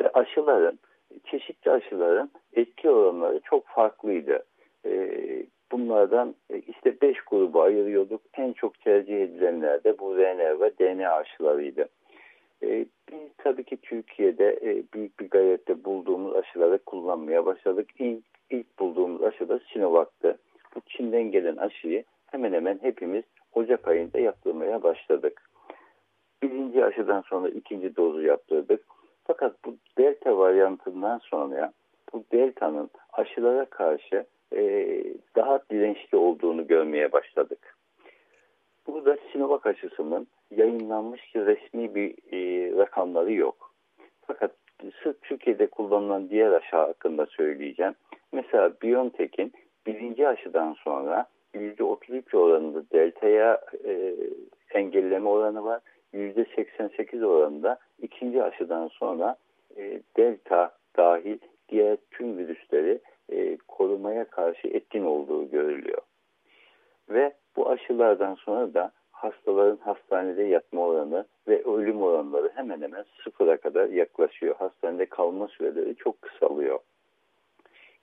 [0.00, 0.78] Ve aşıların
[1.24, 4.44] çeşitli aşıların etki oranları çok farklıydı.
[4.86, 8.20] Ee, bunlardan e, işte 5 grubu ayırıyorduk.
[8.34, 11.88] En çok tercih edilenler de bu RNA ve DNA aşılarıydı.
[12.62, 17.88] Ee, biz tabii ki Türkiye'de e, büyük bir gayrette bulduğumuz aşıları kullanmaya başladık.
[17.98, 20.38] İlk, ilk bulduğumuz aşı da Sinovac'tı.
[20.74, 25.50] Bu Çin'den gelen aşıyı hemen hemen hepimiz Ocak ayında yaptırmaya başladık.
[26.42, 28.84] Birinci aşıdan sonra ikinci dozu yaptırdık.
[29.24, 31.72] Fakat bu delta varyantından sonra
[32.12, 34.60] bu delta'nın aşılara karşı e,
[35.36, 37.76] daha dirençli olduğunu görmeye başladık.
[38.86, 43.74] Burada Sinovac aşısının yayınlanmış ki resmi bir e, rakamları yok.
[44.26, 44.52] Fakat
[45.02, 47.94] sırf Türkiye'de kullanılan diğer aşı hakkında söyleyeceğim.
[48.32, 49.52] Mesela BioNTech'in
[49.86, 54.14] birinci aşıdan sonra %33 oranında delta'ya e,
[54.74, 55.80] engelleme oranı var.
[56.14, 59.36] %88 oranında ikinci aşıdan sonra
[59.76, 61.38] e, delta dahil
[61.68, 63.00] diğer tüm virüsleri
[63.32, 66.02] e, korumaya karşı etkin olduğu görülüyor.
[67.08, 73.56] Ve bu aşılardan sonra da hastaların hastanede yatma oranı ve ölüm oranları hemen hemen sıfıra
[73.56, 74.54] kadar yaklaşıyor.
[74.58, 76.78] Hastanede kalma süreleri çok kısalıyor.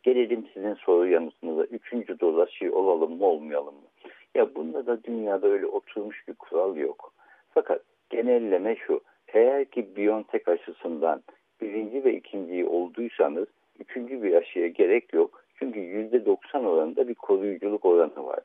[0.08, 1.64] Gelelim sizin soru yanıtınıza.
[1.64, 4.12] Üçüncü doz aşı olalım mı olmayalım mı?
[4.36, 7.14] Ya bunda da dünyada öyle oturmuş bir kural yok.
[7.54, 9.02] Fakat genelleme şu.
[9.28, 11.24] Eğer ki Biontech aşısından
[11.62, 13.48] birinci ve ikinciyi olduysanız
[13.80, 15.44] üçüncü bir aşıya gerek yok.
[15.56, 18.40] Çünkü yüzde 90 oranında bir koruyuculuk oranı var.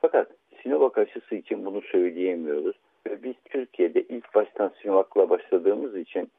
[0.00, 0.30] Fakat
[0.62, 2.76] Sinovac aşısı için bunu söyleyemiyoruz.
[3.06, 6.30] Ve biz Türkiye'de ilk baştan Sinovac'la başladığımız için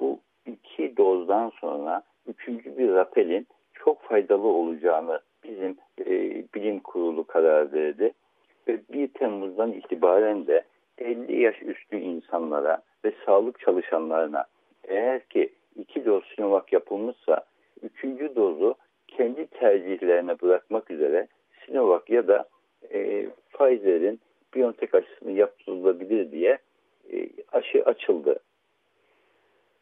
[0.00, 3.46] bu iki dozdan sonra üçüncü bir rapelin
[3.86, 8.12] çok faydalı olacağını bizim e, bilim kurulu karar verdi.
[8.68, 10.62] Ve 1 Temmuz'dan itibaren de
[10.98, 14.44] 50 yaş üstü insanlara ve sağlık çalışanlarına
[14.84, 17.44] eğer ki iki doz Sinovac yapılmışsa
[17.82, 18.74] üçüncü dozu
[19.08, 21.28] kendi tercihlerine bırakmak üzere
[21.66, 22.48] Sinovac ya da
[22.92, 24.20] e, Pfizer'in
[24.54, 26.58] BioNTech aşısını yaptırılabilir diye
[27.12, 28.38] e, aşı açıldı.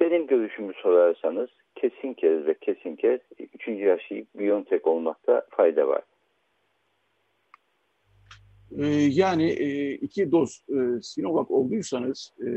[0.00, 3.20] Benim görüşümü sorarsanız kesin kez ve kesin kez
[3.54, 6.02] üçüncü aşıyı BioNTech olmakta fayda var.
[8.78, 12.48] Ee, yani e, iki doz e, Sinovac olduysanız e,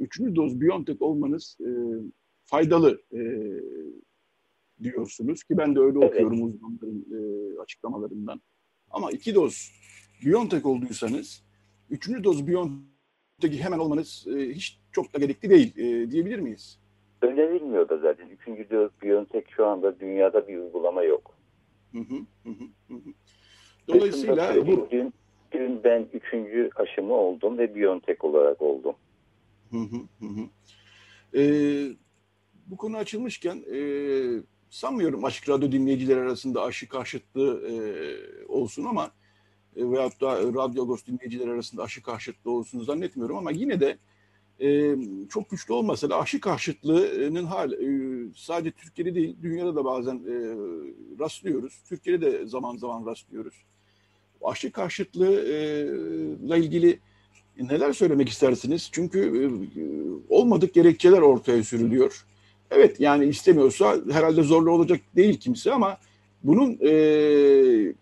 [0.00, 1.70] üçüncü doz BioNTech olmanız e,
[2.44, 3.20] faydalı e,
[4.82, 6.10] diyorsunuz ki ben de öyle evet.
[6.10, 8.40] okuyorum uzmanların e, açıklamalarından.
[8.90, 9.72] Ama iki doz
[10.24, 11.44] BioNTech olduysanız
[11.90, 16.78] üçüncü doz BioNTech'i hemen olmanız e, hiç çok da gerekli değil e, diyebilir miyiz?
[17.22, 18.28] Önerilmiyor da zaten.
[18.28, 21.34] Üçüncü doz BioNTech şu anda dünyada bir uygulama yok.
[21.92, 22.50] Hı hı, hı,
[22.88, 23.12] hı.
[23.88, 24.88] Dolayısıyla bu...
[24.90, 25.14] Dün,
[25.52, 28.94] dün ben üçüncü aşımı oldum ve BioNTech olarak oldum.
[29.70, 30.48] Hı hı hı.
[31.38, 31.96] Ee,
[32.66, 33.80] bu konu açılmışken e,
[34.70, 37.74] sanmıyorum Açık Radyo dinleyiciler arasında aşı karşıtlığı e,
[38.46, 39.10] olsun ama
[39.76, 43.98] e, veyahut da Radyo Agos dinleyiciler arasında aşı karşıtlığı olsun zannetmiyorum ama yine de
[44.60, 44.96] e,
[45.28, 47.88] çok güçlü olmasa da aşı karşıtlığının hal e,
[48.36, 50.34] sadece Türkiye'de değil dünyada da bazen e,
[51.20, 51.78] rastlıyoruz.
[51.88, 53.54] Türkiye'de de zaman zaman rastlıyoruz.
[54.44, 56.98] Aşı karşıtlığıyla e, ilgili
[57.60, 58.88] neler söylemek istersiniz?
[58.92, 59.82] Çünkü e,
[60.28, 62.24] olmadık gerekçeler ortaya sürülüyor.
[62.70, 65.98] Evet yani istemiyorsa herhalde zorlu olacak değil kimse ama
[66.44, 67.92] bunun e,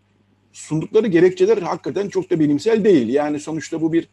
[0.52, 3.08] sundukları gerekçeler hakikaten çok da bilimsel değil.
[3.08, 4.08] Yani sonuçta bu bir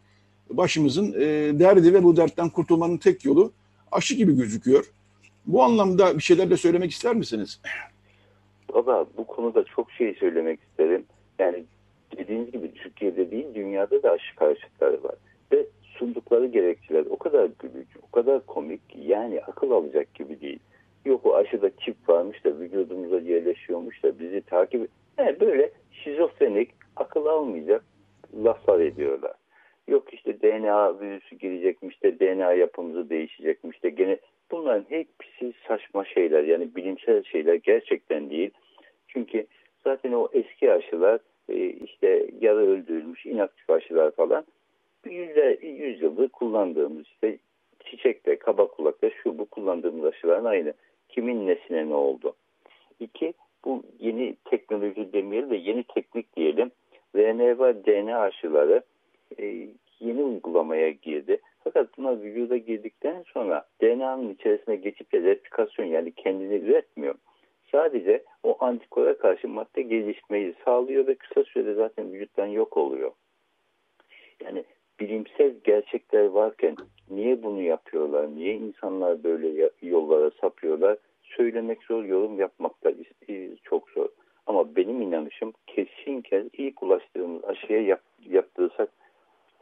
[0.58, 3.52] başımızın e, derdi ve bu dertten kurtulmanın tek yolu
[3.92, 4.86] aşı gibi gözüküyor.
[5.46, 7.62] Bu anlamda bir şeyler de söylemek ister misiniz?
[8.74, 11.06] Valla bu konuda çok şey söylemek isterim.
[11.40, 11.64] Yani
[12.18, 15.16] dediğiniz gibi Türkiye'de değil dünyada da aşı karşıtları var.
[15.52, 20.60] Ve sundukları gerekçeler o kadar gülücü, o kadar komik yani akıl alacak gibi değil.
[21.06, 27.26] Yok o aşıda çip varmış da vücudumuza yerleşiyormuş da bizi takip yani böyle şizofrenik akıl
[27.26, 27.84] almayacak
[28.44, 29.34] laflar ediyorlar.
[29.88, 34.18] Yok işte DNA virüsü girecekmiş de DNA yapımızı değişecekmiş de gene
[34.52, 38.52] bunların hepsi saçma şeyler yani bilimsel şeyler gerçekten değil.
[39.08, 39.48] Çünkü
[39.84, 41.20] zaten o eski aşılar
[41.50, 44.46] e, işte yarı öldürülmüş inaktif aşılar falan
[45.06, 47.38] yüzde, yüz yıldır kullandığımız işte
[47.86, 50.74] çiçekte, kaba kulakta şu bu kullandığımız aşıların aynı.
[51.10, 52.36] Kimin nesine ne oldu?
[53.00, 53.34] İki,
[53.66, 56.72] bu yeni teknoloji demeyelim de yeni teknik diyelim.
[57.16, 58.84] RNA DNA aşıları
[59.40, 59.68] e,
[60.00, 61.42] yeni uygulamaya girdi.
[61.64, 67.16] Fakat buna vücuda girdikten sonra DNA'nın içerisine geçip de replikasyon yani kendini üretmiyor.
[67.72, 73.12] Sadece o antikora karşı madde gelişmeyi sağlıyor ve kısa sürede zaten vücuttan yok oluyor.
[74.44, 74.64] Yani
[75.00, 76.76] bilimsel gerçekler varken
[77.10, 78.36] niye bunu yapıyorlar?
[78.36, 80.98] Niye insanlar böyle yollara sapıyorlar?
[81.24, 82.94] Söylemek zor, yorum yapmak da
[83.64, 84.10] çok zor.
[84.48, 88.90] Ama benim inanışım kesin kez ilk ulaştığımız aşıya yap, yaptırsak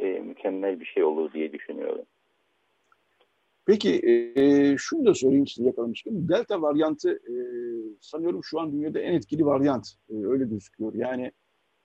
[0.02, 2.06] e, mükemmel bir şey olur diye düşünüyorum.
[3.66, 4.02] Peki
[4.36, 6.30] e, şunu da sorayım size yakalamışken.
[6.30, 7.34] Delta varyantı e,
[8.02, 9.88] sanıyorum şu an dünyada en etkili varyant.
[10.10, 10.94] E, öyle gözüküyor.
[10.94, 11.32] Yani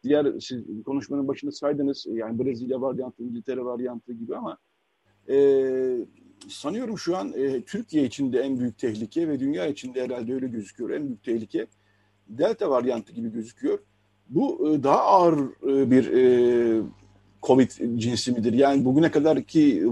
[0.05, 4.59] diğer siz konuşmanın başında saydınız yani Brezilya varyantı, İngiltere varyantı gibi ama
[5.29, 5.37] e,
[6.49, 10.35] sanıyorum şu an e, Türkiye için de en büyük tehlike ve dünya için de herhalde
[10.35, 10.91] öyle gözüküyor.
[10.91, 11.67] En büyük tehlike
[12.29, 13.79] Delta varyantı gibi gözüküyor.
[14.29, 16.83] Bu e, daha ağır e, bir e,
[17.43, 18.53] Covid cinsi midir?
[18.53, 19.84] Yani bugüne kadar ki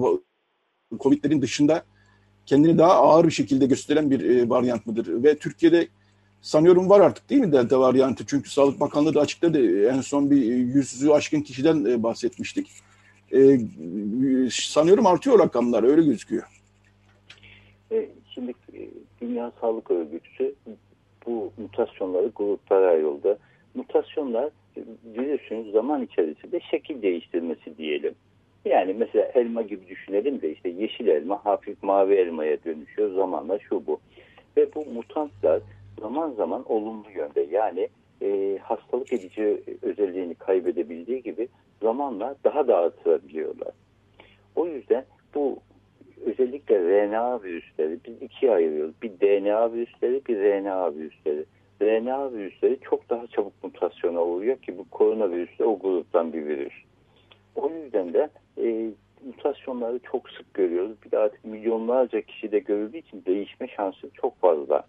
[1.00, 1.84] Covid'lerin dışında
[2.46, 5.24] kendini daha ağır bir şekilde gösteren bir e, varyant mıdır?
[5.24, 5.88] Ve Türkiye'de
[6.40, 8.26] sanıyorum var artık değil mi Delta varyantı?
[8.26, 9.88] Çünkü Sağlık Bakanlığı da açıkladı.
[9.88, 12.70] En son bir yüzü aşkın kişiden e, bahsetmiştik.
[13.32, 13.58] E,
[14.50, 16.62] sanıyorum artıyor rakamlar öyle gözüküyor.
[17.92, 18.52] E, şimdi
[19.20, 20.54] Dünya Sağlık Örgütü
[21.26, 23.38] bu mutasyonları gruplara ayrıldı.
[23.74, 24.50] Mutasyonlar
[25.04, 28.14] virüsün zaman içerisinde şekil değiştirmesi diyelim.
[28.64, 33.86] Yani mesela elma gibi düşünelim de işte yeşil elma hafif mavi elmaya dönüşüyor zamanla şu
[33.86, 34.00] bu.
[34.56, 35.60] Ve bu mutantlar
[36.00, 37.88] zaman zaman olumlu yönde yani
[38.22, 41.48] e, hastalık edici özelliğini kaybedebildiği gibi
[41.82, 43.72] zamanla daha da artırabiliyorlar.
[44.56, 45.04] O yüzden
[45.34, 45.58] bu
[46.26, 48.94] özellikle RNA virüsleri biz ikiye ayırıyoruz.
[49.02, 51.44] Bir DNA virüsleri, bir RNA virüsleri.
[51.82, 56.74] RNA virüsleri çok daha çabuk mutasyona uğruyor ki bu koronavirüs de o gruptan bir virüs.
[57.56, 58.90] O yüzden de e,
[59.26, 60.96] mutasyonları çok sık görüyoruz.
[61.04, 64.84] Bir de artık milyonlarca kişide görüldüğü için değişme şansı çok fazla.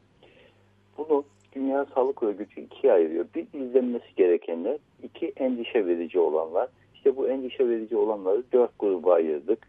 [0.98, 1.26] Bunu
[1.56, 3.26] Dünya Sağlık Örgütü ikiye ayırıyor.
[3.36, 6.70] Bir izlenmesi gerekenler, iki endişe verici olanlar.
[6.96, 9.68] İşte bu endişe verici olanları dört gruba ayırdık.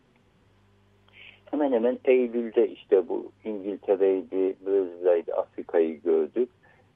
[1.50, 6.48] Hemen hemen Eylül'de işte bu İngiltere'ydi, Brezilya'ydı, Afrika'yı gördük.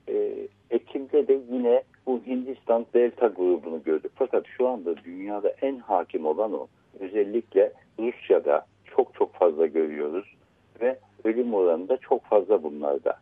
[0.08, 4.12] Ee, Ekim'de de yine bu Hindistan Delta grubunu gördük.
[4.14, 6.66] Fakat şu anda dünyada en hakim olan o.
[7.00, 10.34] Özellikle Rusya'da çok çok fazla görüyoruz
[10.80, 13.18] ve ölüm oranı da çok fazla bunlarda.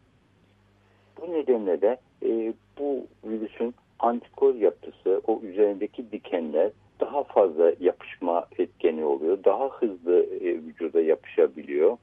[1.21, 6.71] Bu nedenle de e, bu virüsün antikor yapısı, o üzerindeki dikenler
[7.01, 9.45] daha fazla yapışma etkeni oluyor.
[9.45, 11.97] Daha hızlı e, vücuda yapışabiliyor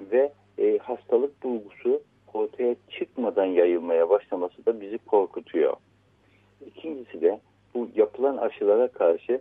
[0.00, 2.02] ve e, hastalık bulgusu
[2.34, 5.76] ortaya çıkmadan yayılmaya başlaması da bizi korkutuyor.
[6.66, 7.40] İkincisi de
[7.74, 9.40] bu yapılan aşılara karşı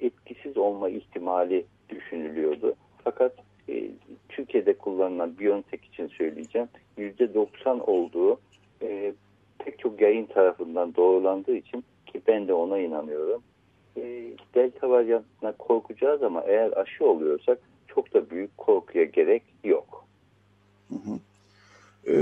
[0.00, 2.74] etkisiz olma ihtimali düşünülüyordu.
[3.04, 3.32] Fakat
[3.68, 3.90] e,
[4.28, 6.68] Türkiye'de kullanılan Biontech için söyleyeceğim.
[6.98, 8.40] %90 olduğu
[8.82, 9.12] e,
[9.58, 13.42] pek çok yayın tarafından doğrulandığı için ki ben de ona inanıyorum.
[13.96, 14.02] E,
[14.54, 20.06] delta varyantına korkacağız ama eğer aşı oluyorsak çok da büyük korkuya gerek yok.
[20.88, 21.18] Hı hı.
[22.06, 22.14] E,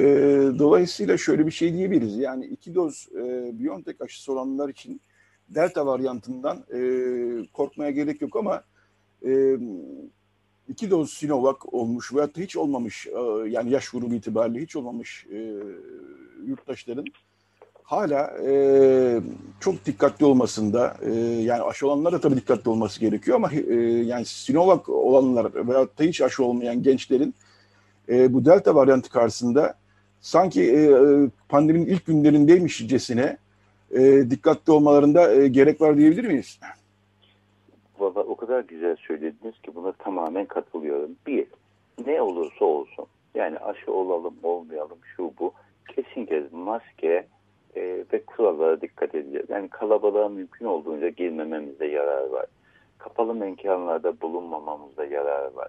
[0.58, 2.16] dolayısıyla şöyle bir şey diyebiliriz.
[2.16, 5.00] Yani iki doz e, Biontech aşısı olanlar için
[5.48, 6.80] delta varyantından e,
[7.52, 8.62] korkmaya gerek yok ama
[9.26, 9.58] e,
[10.68, 15.26] iki doz Sinovac olmuş veyahut da hiç olmamış e, yani yaş grubu itibariyle hiç olmamış
[15.32, 15.54] e,
[16.46, 17.04] yurttaşların
[17.88, 19.20] hala e,
[19.60, 23.74] çok dikkatli olmasında e, yani aşı olanlar da tabii dikkatli olması gerekiyor ama e,
[24.04, 27.34] yani Sinovac olanlar veyahut da hiç aşı olmayan gençlerin
[28.08, 29.74] e, bu delta varyantı karşısında
[30.20, 30.90] sanki e,
[31.48, 33.36] pandeminin ilk günlerindeymişcesine
[33.90, 36.60] e, dikkatli olmalarında e, gerek var diyebilir miyiz?
[37.98, 41.10] Valla o kadar güzel söylediniz ki buna tamamen katılıyorum.
[41.26, 41.46] Bir,
[42.06, 45.52] ne olursa olsun yani aşı olalım olmayalım şu bu
[45.88, 47.26] kesinlikle maske
[47.76, 49.46] e, ve kurallara dikkat edeceğiz.
[49.50, 52.46] Yani kalabalığa mümkün olduğunca girmememizde yarar var.
[52.98, 55.68] Kapalı mekanlarda bulunmamamızda yarar var.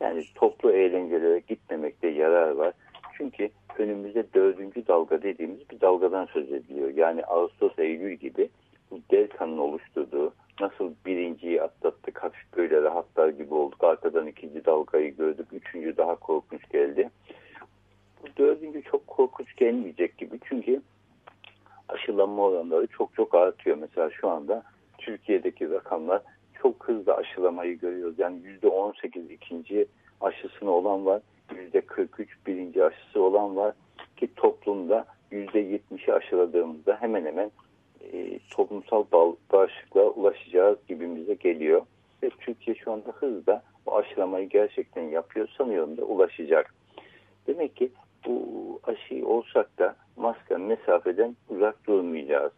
[0.00, 2.72] Yani toplu eğlencelere gitmemekte yarar var.
[3.16, 6.94] Çünkü önümüzde dördüncü dalga dediğimiz bir dalgadan söz ediliyor.
[6.94, 8.48] Yani Ağustos, Eylül gibi
[8.90, 13.84] bu delta'nın oluşturduğu nasıl birinciyi atlattık hafif böyle rahatlar gibi olduk.
[13.84, 15.46] Arkadan ikinci dalgayı gördük.
[15.52, 17.10] Üçüncü daha korkunç geldi.
[18.22, 20.38] Bu dördüncü çok korkunç gelmeyecek gibi.
[20.44, 20.82] Çünkü
[21.88, 23.76] aşılanma oranları çok çok artıyor.
[23.80, 24.62] Mesela şu anda
[24.98, 26.22] Türkiye'deki rakamlar
[26.62, 28.18] çok hızlı aşılamayı görüyoruz.
[28.18, 29.86] Yani %18 ikinci
[30.20, 31.22] aşısını olan var.
[31.50, 33.74] %43 birinci aşısı olan var.
[34.16, 37.50] Ki toplumda %70'i aşıladığımızda hemen hemen
[38.12, 39.04] e, toplumsal
[39.52, 41.82] bağışıklığa ulaşacağız gibimize geliyor.
[42.22, 45.48] Ve Türkiye şu anda hızla bu aşılamayı gerçekten yapıyor.
[45.58, 46.74] Sanıyorum da ulaşacak.
[47.46, 47.90] Demek ki
[48.26, 52.52] bu aşıyı olsak da maske mesafeden uzak durmayacağız.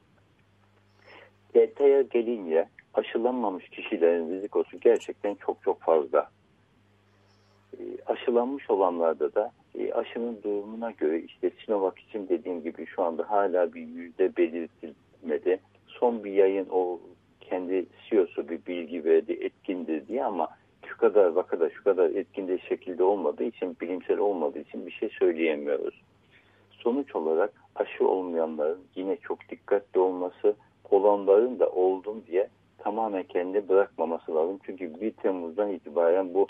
[1.54, 6.30] Delta'ya gelince aşılanmamış kişilerin rizikosu gerçekten çok çok fazla.
[7.78, 13.30] E, aşılanmış olanlarda da e, aşının durumuna göre işte Sinovac için dediğim gibi şu anda
[13.30, 15.60] hala bir yüzde belirtilmedi.
[15.86, 17.00] Son bir yayın o
[17.40, 20.48] kendi CEO'su bir bilgi verdi etkindir diye ama
[21.02, 26.02] kadar vakada şu kadar etkin şekilde olmadığı için bilimsel olmadığı için bir şey söyleyemiyoruz.
[26.70, 30.54] Sonuç olarak aşı olmayanların yine çok dikkatli olması,
[30.90, 32.48] olanların da oldum diye
[32.84, 34.58] tamamen kendini bırakmaması lazım.
[34.66, 36.46] Çünkü 1 Temmuz'dan itibaren bu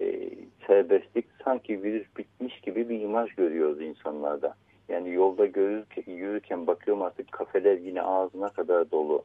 [0.00, 0.30] e,
[0.66, 4.54] serbestlik sanki virüs bitmiş gibi bir imaj görüyoruz insanlarda.
[4.88, 9.24] Yani yolda görürken, yürürken bakıyorum artık kafeler yine ağzına kadar dolu.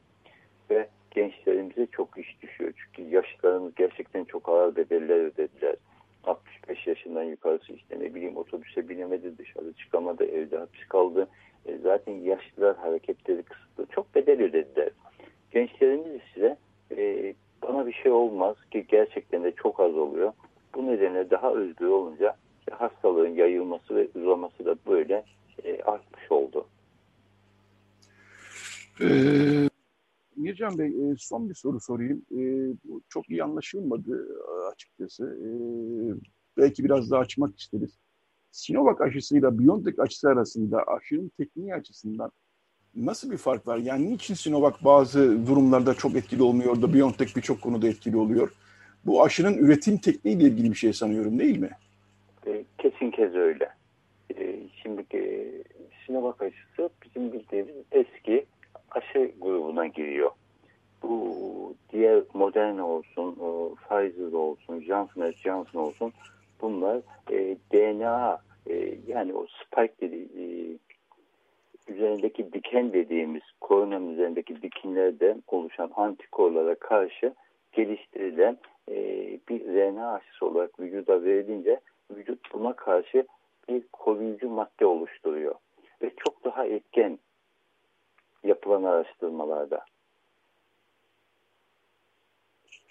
[0.70, 2.72] Ve gençlerimize çok iş düşüyor.
[2.76, 5.76] Çünkü yaşlılarımız gerçekten çok ağır bedeller ödediler.
[6.24, 11.28] 65 yaşından yukarısı işte ne bileyim otobüse binemedi dışarı çıkamadı evde hapis kaldı.
[11.66, 13.86] E, zaten yaşlılar hareketleri kısıtlı.
[13.94, 14.90] Çok bedel ödediler.
[15.52, 16.56] Gençlerimiz ise
[16.96, 20.32] e, bana bir şey olmaz ki gerçekten de çok az oluyor.
[20.74, 22.36] Bu nedenle daha özgür olunca
[22.70, 25.24] hastalığın yayılması ve uzaması da böyle
[25.64, 26.66] e, artmış oldu.
[29.00, 29.68] Ee,
[30.36, 32.22] Mircan Bey e, son bir soru sorayım.
[32.32, 32.40] E,
[32.84, 34.28] bu çok iyi anlaşılmadı
[34.72, 35.24] açıkçası.
[35.24, 35.48] E,
[36.56, 37.98] belki biraz daha açmak isteriz.
[38.50, 42.32] Sinovac aşısıyla BioNTech aşısı arasında aşının tekniği açısından
[42.96, 43.78] nasıl bir fark var?
[43.78, 48.52] Yani niçin Sinovac bazı durumlarda çok etkili olmuyor da BioNTech birçok konuda etkili oluyor?
[49.06, 51.70] Bu aşının üretim tekniğiyle ilgili bir şey sanıyorum değil mi?
[52.78, 53.68] Kesin kez öyle.
[54.82, 55.04] Şimdi
[56.06, 58.46] Sinovac aşısı bizim bildiğimiz eski
[58.90, 60.30] aşı grubuna giriyor.
[61.02, 63.34] Bu diğer Moderna olsun,
[63.74, 66.12] Pfizer olsun, Johnson Johnson olsun
[66.62, 70.78] bunlar e, DNA e, yani o spike dediği e,
[71.88, 77.34] üzerindeki diken dediğimiz koronanın üzerindeki dikinlerden oluşan antikorlara karşı
[77.72, 78.58] geliştirilen
[78.88, 78.94] e,
[79.48, 81.80] bir RNA aşısı olarak vücuda verilince
[82.10, 83.26] vücut buna karşı
[83.68, 85.54] bir koruyucu madde oluşturuyor.
[86.02, 87.18] Ve çok daha etken
[88.44, 89.84] yapılan araştırmalarda.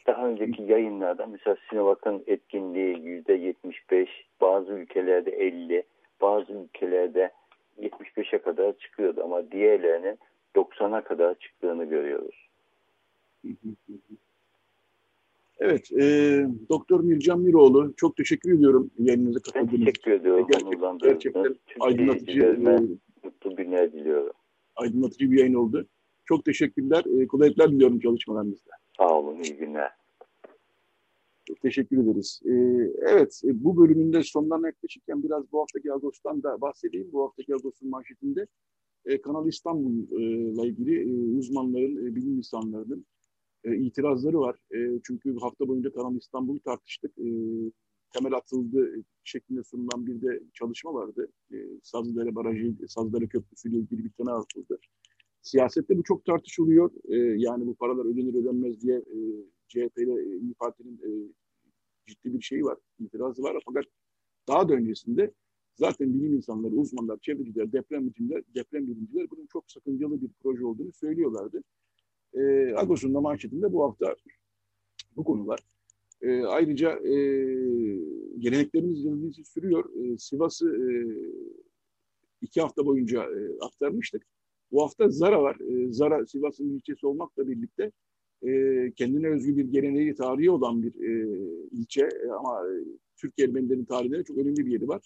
[0.07, 4.09] Daha önceki yayınlarda mesela Sinovac'ın etkinliği yüzde 75,
[4.41, 5.83] bazı ülkelerde 50,
[6.21, 7.31] bazı ülkelerde
[7.79, 10.19] 75'e kadar çıkıyordu ama diğerlerinin
[10.55, 12.49] 90'a kadar çıktığını görüyoruz.
[15.59, 16.05] Evet, e,
[16.69, 19.85] Doktor Mircan Miroğlu çok teşekkür ediyorum yayınınıza katıldığınız için.
[19.85, 20.47] Teşekkür ediyorum.
[20.51, 22.79] Gerçekten, gerçekten aydınlatıcı, e,
[23.23, 24.33] mutlu günler diliyorum
[24.81, 25.87] aydınlatıcı bir yayın oldu.
[26.25, 27.21] Çok teşekkürler.
[27.21, 28.71] E, kolaylıklar diliyorum çalışmalarınızda.
[28.97, 29.43] Sağ olun.
[29.43, 29.91] İyi günler.
[31.51, 32.41] Çok teşekkür ederiz.
[32.45, 32.51] E,
[33.01, 37.09] evet, e, bu bölümünde sonlarına yaklaşırken biraz bu haftaki Ağustos'tan da bahsedeyim.
[37.11, 38.47] Bu haftaki Ağustos'un manşetinde
[39.05, 43.05] e, Kanal İstanbul'la ilgili e, uzmanların, e, bilim insanlarının
[43.63, 44.55] e, itirazları var.
[44.75, 47.11] E, çünkü hafta boyunca Kanal İstanbul'u tartıştık.
[47.17, 47.27] E,
[48.13, 51.27] temel atıldı şeklinde sunulan bir de çalışma vardı.
[51.53, 54.79] E, Sazlıdere Barajı, Sazlıdere Köprüsü ile ilgili bir tane atıldı.
[55.41, 56.91] Siyasette bu çok tartışılıyor.
[57.09, 59.17] E, yani bu paralar ödenir ödenmez diye e,
[59.67, 61.09] CHP ile İYİ Parti'nin e,
[62.05, 63.61] ciddi bir şeyi var, itirazı var.
[63.65, 63.85] Fakat
[64.47, 65.31] daha da öncesinde
[65.75, 70.93] zaten bilim insanları, uzmanlar, çevreciler, deprem bilimciler, deprem bilimciler bunun çok sakıncalı bir proje olduğunu
[70.93, 71.63] söylüyorlardı.
[72.33, 74.15] E, Agos'un da manşetinde bu hafta
[75.15, 75.59] bu konular.
[76.21, 77.15] E, ayrıca e,
[78.39, 79.89] geleneklerimiz yıldızı sürüyor.
[79.95, 80.87] E, Sivas'ı e,
[82.41, 84.23] iki hafta boyunca e, aktarmıştık.
[84.71, 85.59] Bu hafta Zara var.
[85.59, 87.91] E, Zara Sivas'ın ilçesi olmakla birlikte
[88.43, 91.39] e, kendine özgü bir geleneği, tarihi olan bir e,
[91.71, 92.73] ilçe e, ama e,
[93.17, 95.01] Türk Ermenilerin tarihinde çok önemli bir yeri var.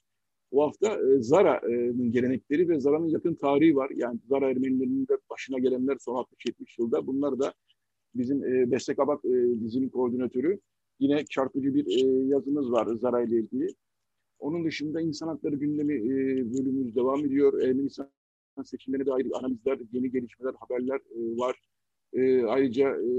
[0.51, 3.91] Bu hafta e, Zara'nın gelenekleri ve Zara'nın yakın tarihi var.
[3.95, 7.07] Yani Zara Ermenilerinin de başına gelenler son 60-70 yılda.
[7.07, 7.53] Bunlar da
[8.15, 10.59] bizim e, Bestek Abak e, dizinin koordinatörü
[10.99, 13.67] Yine çarpıcı bir e, yazımız var Zara ile ilgili.
[14.39, 16.17] Onun dışında insan hakları gündemi e,
[16.53, 17.61] bölümümüz devam ediyor.
[17.61, 18.09] Ermenistan
[18.63, 21.59] seçimlerine dair analizler, yeni gelişmeler, haberler e, var.
[22.15, 23.09] E, ayrıca e,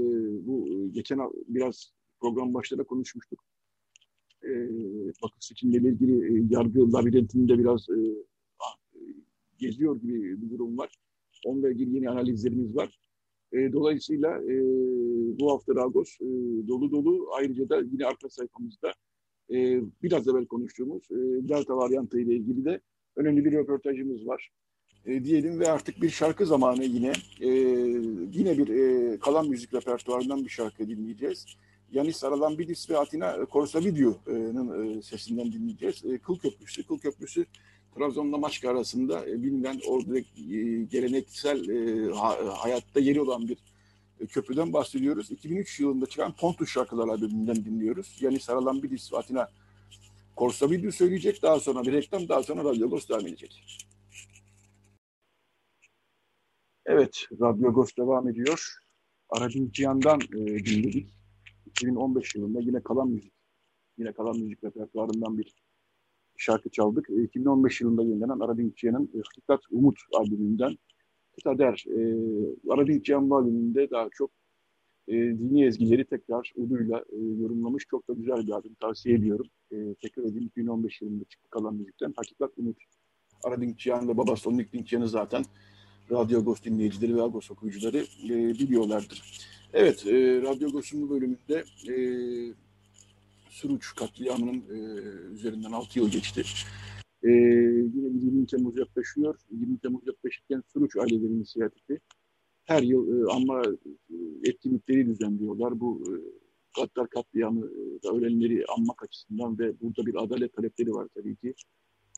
[0.47, 3.43] bu geçen biraz program başında konuşmuştuk.
[4.43, 4.49] E,
[5.23, 7.97] Bakı seçimleriyle ilgili e, yargı labirentinde biraz e,
[9.57, 10.95] geziyor gibi bir durum var.
[11.45, 12.99] Onunla ilgili yeni analizlerimiz var.
[13.51, 14.55] E, dolayısıyla e,
[15.39, 16.25] bu hafta Ragos e,
[16.67, 17.27] dolu dolu.
[17.37, 18.91] Ayrıca da yine arka sayfamızda
[19.51, 21.15] e, biraz evvel konuştuğumuz e,
[21.49, 22.81] Delta varyantı ile ilgili de
[23.15, 24.49] önemli bir röportajımız var.
[25.07, 27.49] E, diyelim ve artık bir şarkı zamanı yine e,
[28.33, 31.45] yine bir e, kalan müzik repertuarından bir şarkı dinleyeceğiz.
[31.91, 36.05] Yanis Aralambidis ve Atina Korsavidyu'nun e, sesinden dinleyeceğiz.
[36.05, 37.45] E, Kıl Köprüsü, Kıl Köprüsü
[37.95, 40.23] Trabzon'la Maçka arasında e, bilinen orada e,
[40.83, 42.11] geleneksel e,
[42.49, 43.57] hayatta yeri olan bir
[44.29, 45.31] köprüden bahsediyoruz.
[45.31, 48.17] 2003 yılında çıkan Pontus Şarkılar albümünden dinliyoruz.
[48.21, 49.49] Yani Saralan Bidis ve Atina
[50.35, 51.41] Korsavidyu söyleyecek.
[51.41, 53.87] Daha sonra bir reklam, daha sonra Radyo Ghost devam edecek.
[56.87, 58.73] Evet, Radyo Ghost devam ediyor.
[59.29, 61.09] Aracın Cihan'dan e, dinledik.
[61.65, 63.33] 2015 yılında yine kalan müzik
[63.97, 65.55] Yine kalan müzik repertuarından bir
[66.37, 67.09] şarkı çaldık.
[67.09, 70.77] 2015 yılında yayınlanan Aradinkçiyan'ın Hakikat Umut albümünden
[71.43, 71.85] Kader.
[71.87, 71.99] E,
[72.69, 74.31] Aradinkçiyan albümünde daha çok
[75.07, 77.85] e, dini ezgileri tekrar uduyla e, yorumlamış.
[77.89, 78.73] Çok da güzel bir albüm.
[78.73, 79.47] Tavsiye ediyorum.
[79.71, 82.13] E, tekrar edeyim 2015 yılında çıktı kalan müzikten.
[82.15, 82.77] Hakikat Umut.
[83.43, 85.43] Aradinkçiyan ve babası Onik Dinkçiyan'ı zaten
[86.11, 88.29] Radyo Agos dinleyicileri ve Agos okuyucuları e,
[88.59, 89.23] biliyorlardır.
[89.73, 91.95] Evet, e, Radyo Agos'un bu bölümünde e,
[93.49, 94.77] Suruç katliamının e,
[95.33, 96.43] üzerinden 6 yıl geçti.
[97.23, 99.39] E, yine 20 Temmuz yaklaşıyor.
[99.51, 101.99] 20 Temmuz yaklaşırken Suruç Aileleri İnisiyatifi
[102.65, 103.61] her yıl e, ama
[104.43, 105.79] etkinlikleri düzenliyorlar.
[105.79, 106.13] Bu e,
[106.77, 111.53] Gaddar katliamı e, ölenleri anmak açısından ve burada bir adalet talepleri var tabii ki.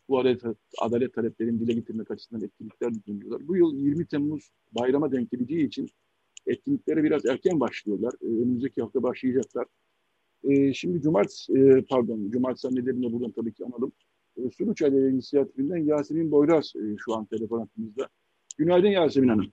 [0.09, 0.43] Bu adalet,
[0.79, 3.47] adalet taleplerini dile getirmek açısından etkinlikler düzenliyorlar.
[3.47, 5.89] Bu yıl 20 Temmuz bayrama denk geleceği için
[6.47, 8.13] etkinliklere biraz erken başlıyorlar.
[8.21, 9.65] E, önümüzdeki hafta başlayacaklar.
[10.43, 13.91] E, şimdi cumartesi, e, pardon, cumartesi annelerini buradan tabii ki analım.
[14.37, 18.09] E, Suruç Aileleri İnisiyatifinden Yasemin Boyraz e, şu an telefon hattımızda.
[18.57, 19.51] Günaydın Yasemin Hanım.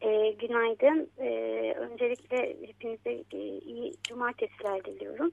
[0.00, 1.10] E, günaydın.
[1.18, 1.28] E,
[1.72, 5.32] öncelikle hepinize e, iyi cumartesiler diliyorum.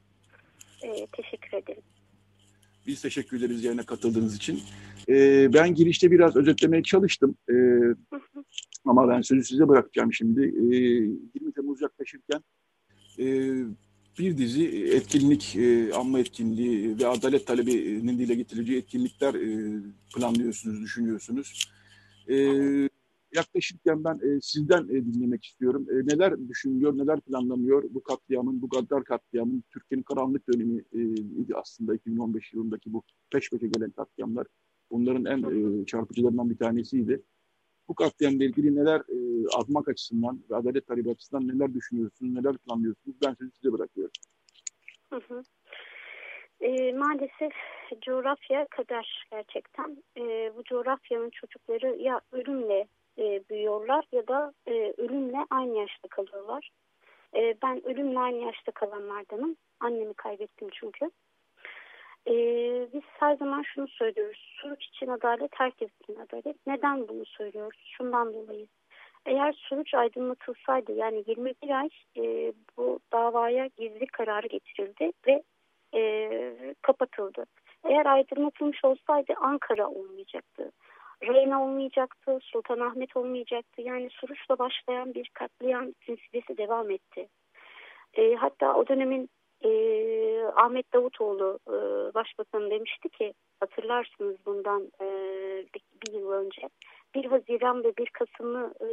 [0.83, 1.83] E, teşekkür ederim.
[2.87, 4.59] Biz teşekkür ederiz yayına katıldığınız için.
[5.09, 7.35] E, ben girişte biraz özetlemeye çalıştım.
[7.49, 7.55] E,
[8.85, 10.41] ama ben sözü size bırakacağım şimdi.
[10.41, 12.41] E, 20 Temmuz yaklaşırken
[13.19, 13.25] e,
[14.19, 19.79] bir dizi etkinlik, e, anma etkinliği ve adalet talebinin dile getireceği etkinlikler e,
[20.15, 21.71] planlıyorsunuz, düşünüyorsunuz.
[22.29, 22.35] E,
[23.35, 25.87] yaklaşırken ben e, sizden e, dinlemek istiyorum.
[25.91, 31.95] E, neler düşünülüyor, neler planlanıyor bu katliamın, bu gaddar katliamın, Türkiye'nin karanlık dönemi e, aslında
[31.95, 34.47] 2015 yılındaki bu peş peşe gelen katliamlar.
[34.91, 37.21] Bunların en e, çarpıcılarından bir tanesiydi.
[37.87, 43.17] Bu katliamla ilgili neler e, atmak açısından ve adalet talebi açısından neler düşünüyorsunuz, neler planlıyorsunuz?
[43.25, 44.11] Ben sözü size bırakıyorum.
[45.09, 45.43] Hı hı.
[46.61, 47.51] E, maalesef
[48.01, 50.03] coğrafya kader gerçekten.
[50.17, 56.69] E, bu coğrafyanın çocukları ya ölümle e, büyüyorlar ya da e, ölümle aynı yaşta kalıyorlar.
[57.35, 59.55] E, ben ölümle aynı yaşta kalanlardanım.
[59.79, 61.11] Annemi kaybettim çünkü.
[62.27, 62.33] E,
[62.93, 64.55] biz her zaman şunu söylüyoruz.
[64.61, 66.67] Suruç için adalet, herkes için adalet.
[66.67, 67.79] Neden bunu söylüyoruz?
[67.97, 68.67] Şundan dolayı.
[69.25, 75.43] Eğer suruç aydınlatılsaydı yani 21 ay e, bu davaya gizli kararı getirildi ve
[75.95, 77.45] e, kapatıldı.
[77.85, 80.71] Eğer aydınlatılmış olsaydı Ankara olmayacaktı.
[81.27, 83.81] Reyna olmayacaktı, Sultanahmet olmayacaktı.
[83.81, 87.27] Yani Suruç'la başlayan bir katliam silsilesi devam etti.
[88.13, 89.29] E, hatta o dönemin
[89.63, 89.69] e,
[90.55, 91.73] Ahmet Davutoğlu e,
[92.13, 95.07] başbakan demişti ki hatırlarsınız bundan e,
[95.73, 96.69] bir, bir yıl önce
[97.15, 98.87] bir Haziran ve bir Kasım'ı e,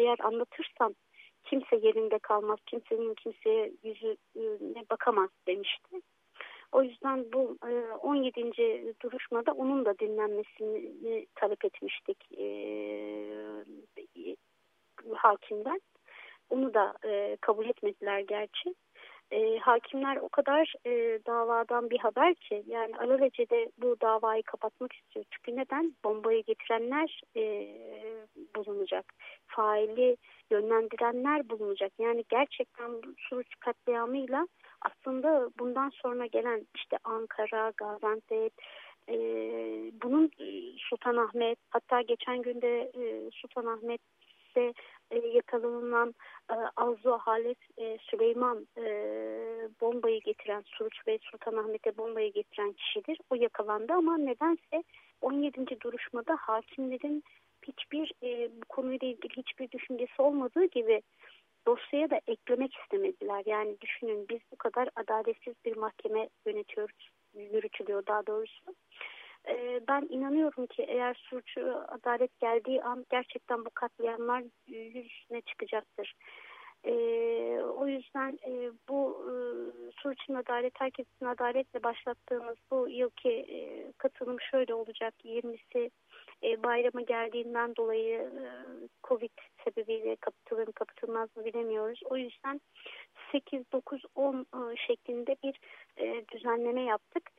[0.00, 0.94] eğer anlatırsam
[1.44, 6.00] kimse yerinde kalmaz, kimsenin kimseye yüzüne bakamaz demişti.
[6.72, 7.56] O yüzden bu
[8.02, 8.40] 17.
[8.62, 12.44] E, duruşmada onun da dinlenmesini talep etmiştik e,
[15.14, 15.80] hakimden.
[16.50, 18.74] Onu da e, kabul etmediler gerçi.
[19.30, 20.90] E, hakimler o kadar e,
[21.26, 25.24] davadan bir haber ki yani alelacele bu davayı kapatmak istiyor.
[25.30, 25.94] Çünkü neden?
[26.04, 27.42] Bombayı getirenler e,
[28.56, 29.14] bulunacak.
[29.46, 30.16] Faili
[30.50, 31.92] yönlendirenler bulunacak.
[31.98, 34.46] Yani gerçekten bu suç katliamıyla
[34.82, 38.52] aslında bundan sonra gelen işte Ankara, Gaziantep,
[39.08, 39.14] e,
[40.02, 40.30] bunun
[40.78, 44.72] Sultanahmet hatta geçen günde e, Sultanahmet'te
[45.10, 46.14] e, yakalanan
[46.50, 48.84] e, Arzu Halet e, Süleyman e,
[49.80, 53.18] bombayı getiren Suruç ve Sultanahmet'e bombayı getiren kişidir.
[53.30, 54.84] O yakalandı ama nedense
[55.20, 55.80] 17.
[55.80, 57.24] duruşmada hakimlerin
[57.62, 61.02] hiçbir e, bu konuyla ilgili hiçbir düşüncesi olmadığı gibi
[61.66, 63.42] dosyaya da eklemek istemediler.
[63.46, 68.74] Yani düşünün biz bu kadar adaletsiz bir mahkeme yönetiyoruz, yürütülüyor daha doğrusu.
[69.48, 76.14] Ee, ben inanıyorum ki eğer suçu adalet geldiği an gerçekten bu katliamlar yüzüne çıkacaktır.
[76.84, 79.32] Ee, o yüzden e, bu e,
[79.92, 85.14] Suç'un adalet, herkesin adaletle başlattığımız bu yılki e, katılım şöyle olacak.
[85.24, 85.90] 20'si
[86.42, 88.44] e, bayrama geldiğinden dolayı e,
[89.04, 89.30] Covid
[89.64, 92.00] sebebiyle kapatılır mı kapatılmaz mı bilemiyoruz.
[92.04, 92.60] O yüzden
[93.32, 95.60] 8, 9, 10 e, şeklinde bir
[95.96, 97.30] e, düzenleme yaptık.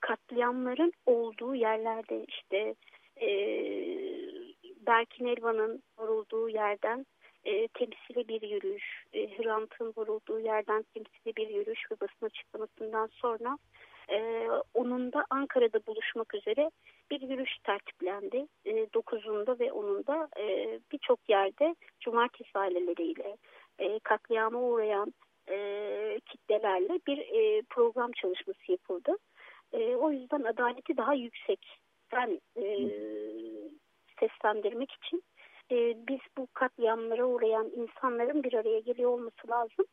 [0.00, 2.74] Katliamların olduğu yerlerde işte
[3.20, 3.28] e,
[4.86, 7.06] Berkin Elvan'ın vurulduğu yerden
[7.44, 13.58] e, temsili bir yürüyüş, e, Hrant'ın vurulduğu yerden temsili bir yürüyüş ve basın açıklamasından sonra
[14.10, 16.70] e, onun da Ankara'da buluşmak üzere
[17.10, 18.46] bir yürüyüş tertiplendi.
[18.64, 23.36] E, 9'unda ve 10'unda e, birçok yerde cumartesi aileleriyle
[23.78, 25.14] e, katliama uğrayan
[25.48, 29.16] e, kitlelerle bir e, program çalışması yapıldı.
[29.72, 32.90] E, o yüzden adaleti daha yüksekten e,
[34.20, 35.22] seslendirmek için
[35.70, 35.76] e,
[36.08, 39.86] biz bu katliamlara uğrayan insanların bir araya geliyor olması lazım.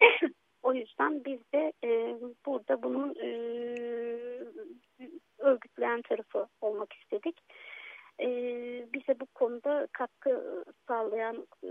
[0.66, 3.28] o yüzden biz de e, burada bunun e,
[5.38, 7.40] örgütleyen tarafı olmak istedik.
[8.20, 8.28] E,
[8.94, 11.68] bize bu konuda katkı sağlayan e,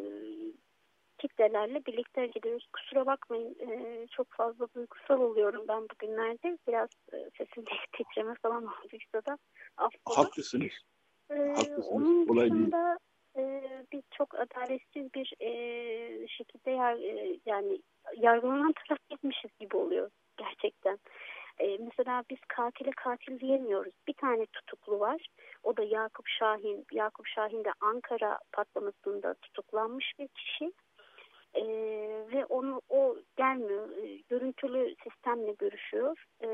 [1.17, 2.67] kitlelerle birlikte gidiyoruz.
[2.73, 6.57] Kusura bakmayın e, çok fazla duygusal oluyorum ben bugünlerde.
[6.67, 9.37] Biraz e, sesimde titreme falan olduysa da
[9.77, 10.17] affola.
[10.17, 10.73] Haklısınız.
[11.31, 11.87] E, Haklısınız.
[11.91, 12.51] onun değil.
[12.51, 12.97] dışında
[13.37, 17.81] e, biz çok adaletsiz bir e, şekilde e, yani
[18.17, 20.99] yargılanan taraf gitmişiz gibi oluyor gerçekten.
[21.59, 23.93] E, mesela biz katile katil diyemiyoruz.
[24.07, 25.27] Bir tane tutuklu var.
[25.63, 26.85] O da Yakup Şahin.
[26.91, 30.71] Yakup Şahin de Ankara patlamasında tutuklanmış bir kişi.
[31.53, 31.63] E,
[32.33, 33.89] ve onu o gelmiyor.
[33.97, 36.25] E, görüntülü sistemle görüşüyor.
[36.43, 36.49] E,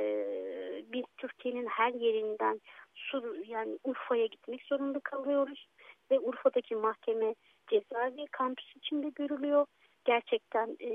[0.94, 2.62] biz Türkiye'nin her yerinden
[2.96, 5.68] Sur yani Urfa'ya gitmek zorunda kalıyoruz
[6.12, 7.36] ve Urfa'daki mahkeme
[7.68, 9.66] cezaevi kampüs içinde görülüyor.
[10.06, 10.92] Gerçekten e,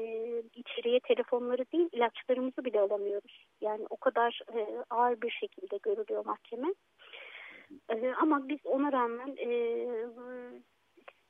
[0.55, 3.47] içeriye telefonları değil ilaçlarımızı bile alamıyoruz.
[3.61, 6.75] Yani o kadar e, ağır bir şekilde görülüyor mahkeme.
[7.89, 9.87] E, ama biz ona rağmen e,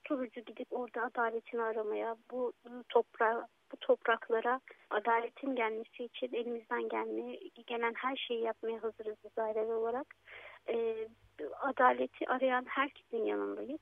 [0.05, 2.53] turucu gidip orada adaletini aramaya, bu
[2.89, 4.61] toprağa, bu topraklara
[4.91, 10.07] adaletin gelmesi için elimizden gelmeye, gelen her şeyi yapmaya hazırız biz aileler olarak.
[10.69, 11.09] E,
[11.61, 13.81] adaleti arayan herkesin yanındayız.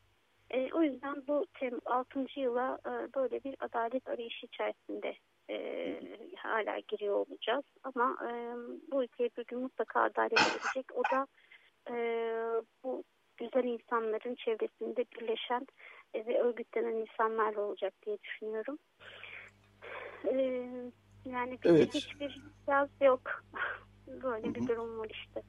[0.51, 1.47] E, o yüzden bu
[1.85, 2.27] 6.
[2.37, 5.15] yıla e, böyle bir adalet arayışı içerisinde
[5.51, 5.57] e,
[6.37, 7.65] hala giriyor olacağız.
[7.83, 8.31] Ama e,
[8.93, 10.87] bu ülkeye bir gün mutlaka adalet gelecek.
[10.95, 11.27] O da
[11.91, 11.97] e,
[12.85, 13.05] bu
[13.37, 15.67] güzel insanların çevresinde birleşen
[16.15, 18.79] e, ve örgütlenen insanlarla olacak diye düşünüyorum.
[20.25, 20.37] E,
[21.25, 21.95] yani bir, Evet.
[21.95, 23.45] hiçbir yaz yok.
[24.23, 25.43] böyle bir durum var işte.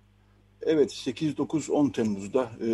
[0.62, 2.70] Evet 8-9-10 Temmuz'da e,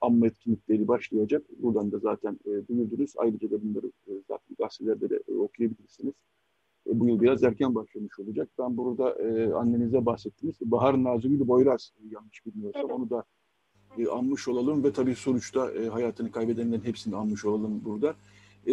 [0.00, 1.42] anma etkinlikleri başlayacak.
[1.58, 3.12] Buradan da zaten e, duyurdunuz.
[3.16, 6.14] Ayrıca da bunları e, zaten gazetelerde de e, okuyabilirsiniz.
[6.86, 8.48] E, bu yıl biraz erken başlamış olacak.
[8.58, 10.56] Ben burada e, annenize bahsettiniz.
[10.60, 12.82] Bahar Nazırı'ydı Boyraz e, yanlış bilmiyorsam.
[12.84, 12.94] Evet.
[12.94, 13.24] Onu da
[13.98, 18.14] e, anmış olalım ve tabii sonuçta e, hayatını kaybedenlerin hepsini anmış olalım burada.
[18.66, 18.72] E,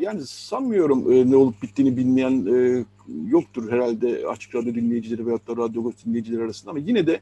[0.00, 2.84] Yani sanmıyorum e, ne olup bittiğini bilmeyen e,
[3.26, 7.20] yoktur herhalde açık radyo dinleyicileri veyahut da radyo dinleyicileri arasında ama yine de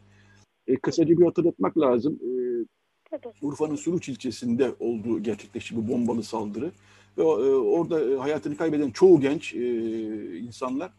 [0.67, 2.19] e, kısaca bir hatırlatmak lazım.
[2.23, 2.31] E,
[3.13, 3.33] Tabii.
[3.43, 6.71] Urfa'nın Suruç ilçesinde olduğu gerçekleşti bu bombalı saldırı.
[7.19, 10.91] Ve e, orada e, hayatını kaybeden çoğu genç e, insanlar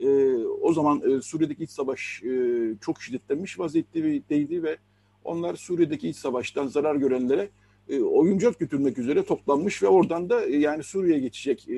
[0.00, 4.76] e, o zaman e, Suriye'deki iç savaş e, çok şiddetlenmiş vaziyetteydi ve
[5.24, 7.48] onlar Suriye'deki iç savaştan zarar görenlere
[7.88, 11.74] e, oyuncak götürmek üzere toplanmış ve oradan da e, yani Suriye'ye geçecek e,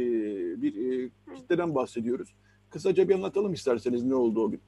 [0.62, 2.34] bir e, kitleden bahsediyoruz.
[2.70, 4.60] Kısaca bir anlatalım isterseniz ne oldu o gün.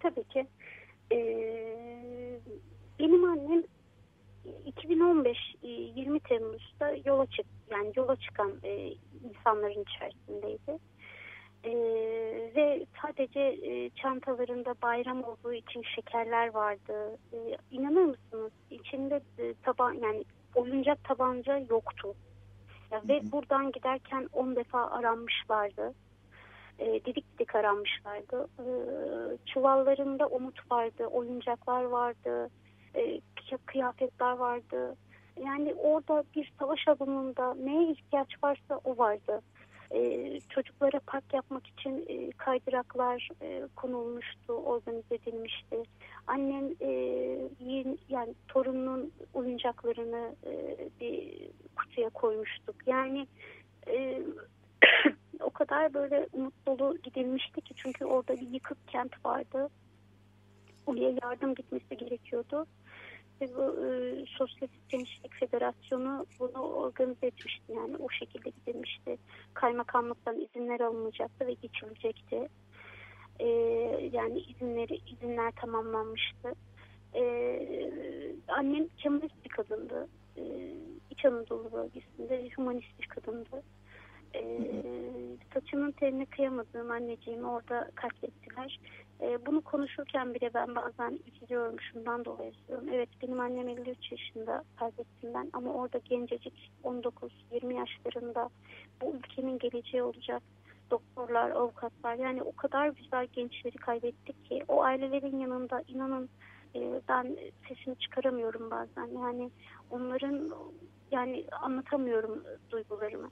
[0.00, 0.46] Tabii ki.
[1.12, 2.40] Ee,
[2.98, 3.62] benim annem
[4.76, 8.92] 2015 e, 20 Temmuz'da yola çık yani yola çıkan e,
[9.24, 10.78] insanların içerisindeydi.
[11.64, 11.72] E,
[12.56, 17.18] ve sadece e, çantalarında bayram olduğu için şekerler vardı.
[17.32, 17.38] E,
[17.70, 18.52] inanır mısınız?
[18.70, 20.24] İçinde e, taban yani
[20.54, 22.14] oyuncak tabanca yoktu.
[22.90, 25.94] Ya, ve buradan giderken 10 defa aranmışlardı.
[26.78, 28.48] E, didik didik aranmışlardı.
[28.58, 28.66] E,
[29.46, 32.50] çuvallarında umut vardı, oyuncaklar vardı,
[32.94, 34.96] e, kıya- kıyafetler vardı.
[35.44, 39.40] Yani orada bir savaş alanında neye ihtiyaç varsa o vardı.
[39.90, 45.82] E, çocuklara park yapmak için e, kaydıraklar e, konulmuştu, organize edilmişti.
[46.26, 46.90] Annem e,
[47.60, 52.76] yeni, yani torununun oyuncaklarını e, bir kutuya koymuştuk.
[52.86, 53.26] Yani
[53.88, 54.22] e,
[55.40, 59.68] o kadar böyle umut dolu gidilmişti ki çünkü orada bir yıkık kent vardı.
[60.86, 62.66] Oraya yardım gitmesi gerekiyordu.
[63.40, 67.72] Ve bu e, Sosyalist Gençlik Federasyonu bunu organize etmişti.
[67.72, 69.18] Yani o şekilde gidilmişti.
[69.54, 72.48] Kaymakamlıktan izinler alınacaktı ve geçilecekti.
[73.38, 73.46] E,
[74.12, 76.54] yani izinleri izinler tamamlanmıştı.
[77.14, 77.22] E,
[78.48, 80.08] annem Kemalist bir kadındı.
[80.36, 80.42] E,
[81.10, 83.62] İç Anadolu bölgesinde humanist bir kadındı.
[84.36, 84.44] E,
[85.54, 88.80] saçının teline kıyamadığım anneciğimi orada katlettiler.
[89.20, 92.88] E, bunu konuşurken bile ben bazen üzülüyorum şundan dolayı üzülüyorum.
[92.92, 98.50] Evet benim annem 53 yaşında kaybettim ben ama orada gencecik 19-20 yaşlarında
[99.02, 100.42] bu ülkenin geleceği olacak
[100.90, 106.28] doktorlar, avukatlar yani o kadar güzel gençleri kaybettik ki o ailelerin yanında inanın
[106.74, 107.36] e, ben
[107.68, 109.50] sesimi çıkaramıyorum bazen yani
[109.90, 110.50] onların
[111.10, 113.30] yani anlatamıyorum duygularımı.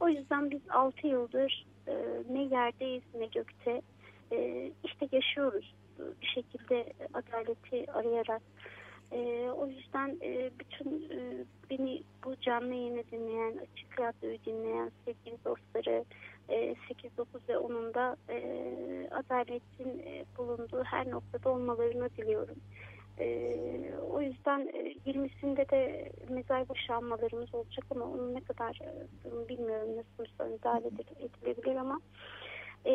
[0.00, 1.94] O yüzden biz 6 yıldır e,
[2.30, 3.82] ne yerdeyiz ne gökte
[4.32, 5.74] e, işte yaşıyoruz
[6.22, 8.42] bir şekilde adaleti arayarak.
[9.12, 10.20] E, o yüzden
[10.60, 11.10] bütün
[11.70, 16.04] beni bu canlı yayını dinleyen, açık radyoyu dinleyen sevgili dostları
[16.48, 18.38] e, 8, 9 ve 10'unda e,
[19.10, 20.02] adaletin
[20.38, 22.56] bulunduğu her noktada olmalarını diliyorum.
[23.20, 23.28] E,
[24.10, 30.50] o yüzden e, 20'sinde de mezar boşanmalarımız olacak ama onu ne kadar e, bilmiyorum nasıl
[30.52, 30.86] müdahale
[31.20, 32.00] edilebilir ama
[32.86, 32.92] e,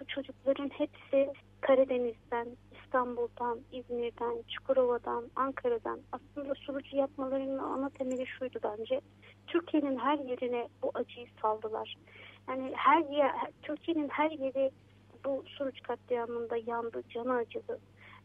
[0.00, 2.48] bu çocukların hepsi Karadeniz'den,
[2.84, 9.00] İstanbul'dan, İzmir'den, Çukurova'dan, Ankara'dan aslında surucu yapmalarının ana temeli şuydu bence.
[9.46, 11.94] Türkiye'nin her yerine bu acıyı saldılar.
[12.48, 13.32] Yani her yer,
[13.62, 14.70] Türkiye'nin her yeri
[15.24, 17.78] bu Suruç katliamında yandı, canı acıdı.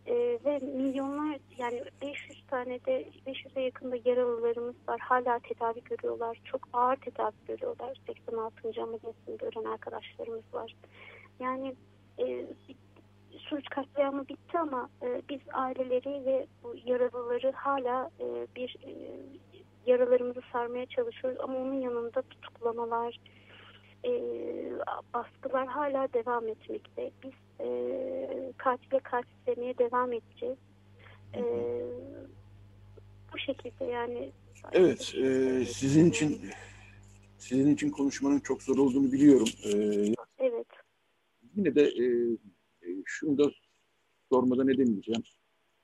[0.08, 5.00] Ee, ve milyonlar yani 500 tane de 500'e yakında yaralılarımız var.
[5.00, 6.42] Hala tedavi görüyorlar.
[6.46, 7.98] Çok ağır tedavi görüyorlar.
[8.08, 8.82] 86.
[8.82, 10.76] ameliyatını gören arkadaşlarımız var.
[11.40, 11.76] Yani
[12.20, 12.46] e,
[13.38, 18.92] Suruç katliamı bitti ama e, biz aileleri ve bu yaralıları hala e, bir e,
[19.86, 21.40] yaralarımızı sarmaya çalışıyoruz.
[21.44, 23.20] Ama onun yanında tutuklamalar,
[24.06, 24.12] e,
[25.14, 27.12] baskılar hala devam etmekte.
[27.24, 30.58] Biz e, katile katil demeye devam edeceğiz.
[31.36, 31.42] E,
[33.34, 34.32] bu şekilde yani.
[34.72, 36.42] Evet, e, sizin için
[37.38, 39.48] sizin için konuşmanın çok zor olduğunu biliyorum.
[39.64, 39.72] E,
[40.38, 40.68] evet.
[41.56, 42.06] Yine de e,
[43.06, 43.52] şunu da
[44.32, 45.24] sormadan edemeyeceğim.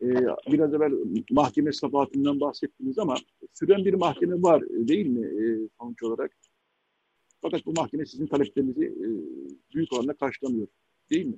[0.01, 0.07] E,
[0.47, 0.91] biraz evvel
[1.31, 3.15] mahkeme sabahatından bahsettiniz ama
[3.53, 6.31] süren bir mahkeme var değil mi e, sonuç olarak?
[7.41, 9.07] Fakat bu mahkeme sizin taleplerinizi e,
[9.75, 10.67] büyük oranda karşılamıyor.
[11.09, 11.37] Değil mi?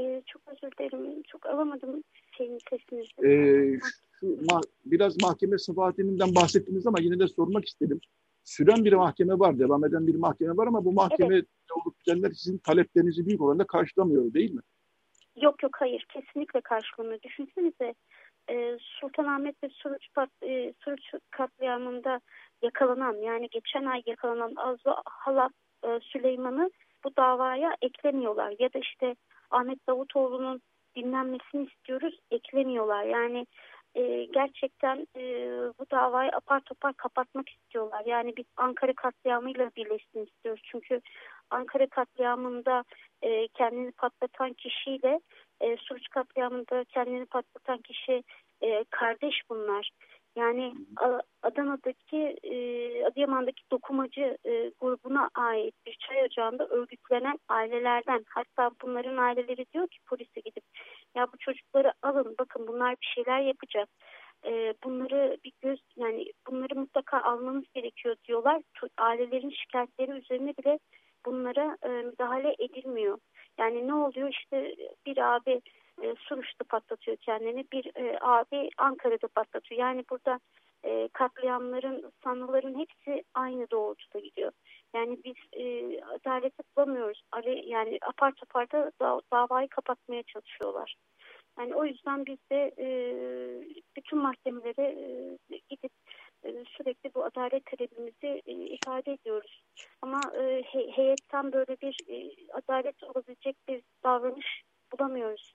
[0.00, 1.22] Ee, çok özür dilerim.
[1.22, 2.02] Çok alamadım
[2.36, 3.26] şeyin sesinizi.
[3.26, 3.78] Ee,
[4.20, 8.00] şu, ma biraz mahkeme sıfatından bahsettiniz ama yine de sormak istedim.
[8.44, 11.46] Süren bir mahkeme var, devam eden bir mahkeme var ama bu mahkeme evet.
[11.76, 14.60] olup bitenler sizin taleplerinizi büyük oranda karşılamıyor değil mi?
[15.36, 17.22] Yok yok hayır kesinlikle karşılamıyor.
[17.22, 17.94] Düşünsenize
[18.50, 22.20] e, Sultanahmet ve Suruç, pat, e, Suruç katliamında
[22.62, 25.52] yakalanan yani geçen ay yakalanan Azza Halat
[25.84, 26.70] e, Süleyman'ı
[27.04, 28.54] bu davaya eklemiyorlar.
[28.58, 29.16] Ya da işte
[29.50, 30.60] Ahmet Davutoğlu'nun
[30.96, 33.04] dinlenmesini istiyoruz eklemiyorlar.
[33.04, 33.46] Yani
[33.94, 35.22] e, gerçekten e,
[35.78, 38.02] bu davayı apar topar kapatmak istiyorlar.
[38.06, 40.62] Yani biz Ankara katliamıyla birleşsin istiyoruz.
[40.64, 41.00] Çünkü
[41.50, 42.84] Ankara katliamında
[43.22, 45.20] e, kendini patlatan kişiyle
[45.60, 48.22] e, Suruç katliamında kendini patlatan kişi
[48.62, 49.90] e, kardeş bunlar.
[50.36, 50.74] Yani
[51.42, 52.56] Adana'daki, e,
[53.04, 59.98] Adıyaman'daki dokumacı e, grubuna ait bir çay ocağında örgütlenen ailelerden hatta bunların aileleri diyor ki
[60.06, 60.64] polise gidip
[61.14, 63.88] ya bu çocukları alın bakın bunlar bir şeyler yapacak.
[64.46, 68.62] E, bunları bir göz yani bunları mutlaka almanız gerekiyor diyorlar.
[68.98, 70.78] Ailelerin şikayetleri üzerine bile
[71.26, 73.18] bunlara müdahale edilmiyor.
[73.58, 74.74] Yani ne oluyor işte
[75.06, 75.60] bir abi
[76.02, 77.64] e, Suruç'ta patlatıyor kendini.
[77.72, 79.80] Bir e, abi Ankara'da patlatıyor.
[79.80, 80.40] Yani burada
[80.84, 84.52] e, katliamların, sanıların hepsi aynı doğrultuda gidiyor.
[84.94, 85.64] Yani biz e,
[86.04, 87.22] adaleti bulamıyoruz.
[87.64, 88.92] Yani apar topar da
[89.32, 90.96] davayı kapatmaya çalışıyorlar.
[91.58, 92.88] Yani o yüzden biz de e,
[93.96, 94.86] bütün mahkemelere
[95.50, 95.92] e, gidip
[96.44, 99.62] e, sürekli bu adalet talebimizi e, ifade ediyoruz.
[100.02, 105.54] Ama e, he, heyetten böyle bir e, adalet olabilecek bir davranış bulamıyoruz.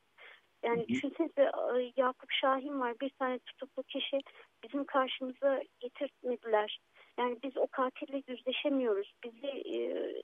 [0.65, 1.51] Yani hı düşünsenize
[1.97, 4.19] Yakup Şahin var bir tane tutuklu kişi
[4.63, 6.79] bizim karşımıza getirmediler.
[7.19, 9.13] Yani biz o katille yüzleşemiyoruz.
[9.23, 9.79] Bizi e,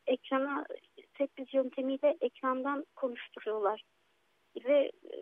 [0.08, 0.66] ekrana
[1.38, 3.84] biz yöntemiyle ekrandan konuşturuyorlar.
[4.66, 5.18] Ve e,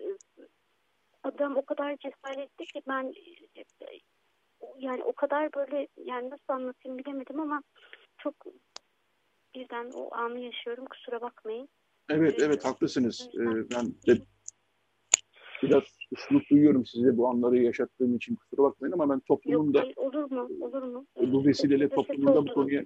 [1.24, 3.14] adam o kadar cesaretli ki ben
[3.56, 3.64] e,
[4.80, 7.64] yani o kadar böyle yani nasıl anlatayım bilemedim ama
[8.18, 8.36] çok
[9.56, 11.70] birden o anı yaşıyorum kusura bakmayın.
[12.10, 13.30] Evet evet haklısınız.
[13.34, 14.22] Ee, ben de
[15.64, 20.32] biraz suçluluk duyuyorum size bu anları yaşattığım için kusura bakmayın ama ben toplumunda Yok, olur
[20.32, 20.50] mu?
[20.62, 21.06] Olur mu?
[21.18, 22.86] Bu vesileyle toplumunda bu konuya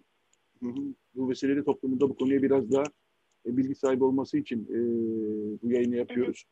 [1.15, 2.83] bu vesileyle toplumunda bu konuya biraz daha
[3.45, 4.77] e, bilgi sahibi olması için e,
[5.61, 6.43] bu yayını yapıyoruz.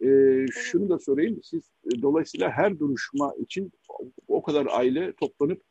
[0.00, 0.06] E,
[0.50, 1.40] şunu da sorayım.
[1.42, 3.72] Siz e, dolayısıyla her duruşma için
[4.28, 5.62] o kadar aile toplanıp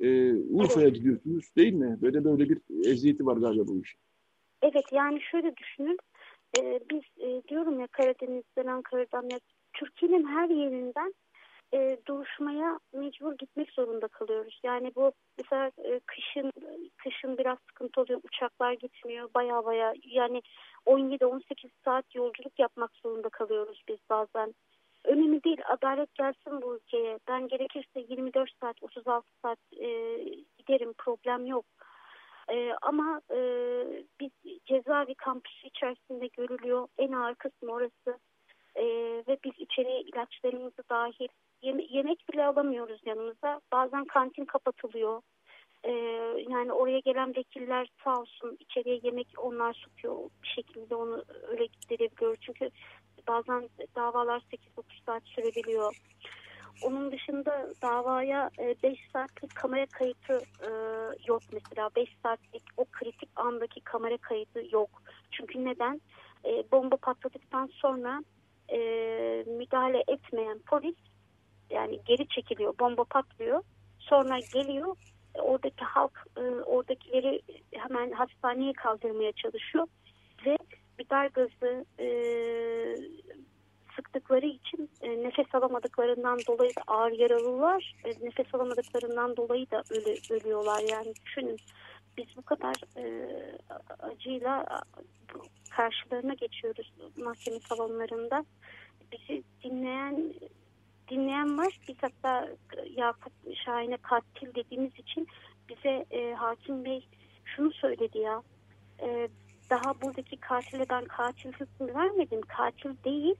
[0.00, 1.98] e, Urfa'ya gidiyorsunuz değil mi?
[2.02, 4.00] Böyle böyle bir eziyeti var galiba bu işin.
[4.62, 5.98] Evet yani şöyle düşünün
[6.58, 9.38] e, biz e, diyorum ya Karadeniz'den, Ankara'dan ya
[9.72, 11.14] Türkiye'nin her yerinden
[11.74, 14.60] e, duruşmaya mecbur gitmek zorunda kalıyoruz.
[14.64, 16.52] Yani bu mesela e, kışın
[16.96, 18.20] kışın biraz sıkıntı oluyor.
[18.24, 20.42] Uçaklar gitmiyor baya baya yani
[20.86, 21.40] 17-18
[21.84, 24.54] saat yolculuk yapmak zorunda kalıyoruz biz bazen.
[25.04, 27.18] Önemli değil adalet gelsin bu ülkeye.
[27.28, 30.18] Ben gerekirse 24 saat 36 saat e,
[30.58, 31.64] giderim problem yok.
[32.52, 33.38] E, ama e,
[34.20, 34.30] biz
[34.66, 36.88] cezaevi kampüsü içerisinde görülüyor.
[36.98, 38.18] En ağır kısmı orası.
[38.74, 38.84] E,
[39.28, 41.28] ve biz içeriye ilaçlarımızı dahil
[41.62, 43.60] yeme yemek bile alamıyoruz yanımıza.
[43.72, 45.22] Bazen kantin kapatılıyor.
[45.84, 45.90] Ee,
[46.48, 52.36] yani oraya gelen vekiller sağ olsun içeriye yemek onlar sokuyor bir şekilde onu öyle giderebiliyor.
[52.40, 52.70] Çünkü
[53.28, 55.96] bazen davalar 8-9 saat sürebiliyor.
[56.82, 60.68] Onun dışında davaya 5 e, saatlik kamera kayıtı e,
[61.26, 61.90] yok mesela.
[61.96, 65.02] 5 saatlik o kritik andaki kamera kaydı yok.
[65.30, 66.00] Çünkü neden?
[66.44, 68.22] E, bomba patladıktan sonra
[68.68, 68.78] e,
[69.46, 70.96] müdahale etmeyen polis
[71.70, 72.78] yani geri çekiliyor.
[72.78, 73.62] Bomba patlıyor.
[73.98, 74.96] Sonra geliyor
[75.34, 79.86] oradaki halk e, oradakileri hemen hastaneye kaldırmaya çalışıyor
[80.46, 80.56] ve
[80.98, 82.06] biber gazı e,
[84.14, 90.14] sıktıkları için e, nefes alamadıklarından dolayı da ağır yaralılar e, nefes alamadıklarından dolayı da ölü,
[90.30, 91.56] ölüyorlar yani düşünün
[92.16, 93.28] biz bu kadar e,
[93.98, 94.66] acıyla
[95.70, 98.44] karşılarına geçiyoruz mahkeme salonlarında
[99.12, 100.34] bizi dinleyen
[101.10, 101.80] dinleyen var.
[101.88, 102.48] Biz hatta
[102.96, 103.32] Yakup
[103.64, 105.28] Şahin'e katil dediğimiz için
[105.68, 107.06] bize e, hakim bey
[107.44, 108.42] şunu söyledi ya.
[109.00, 109.28] E,
[109.70, 112.40] daha buradaki katile ben katil hükmü vermedim.
[112.40, 113.34] Katil değil.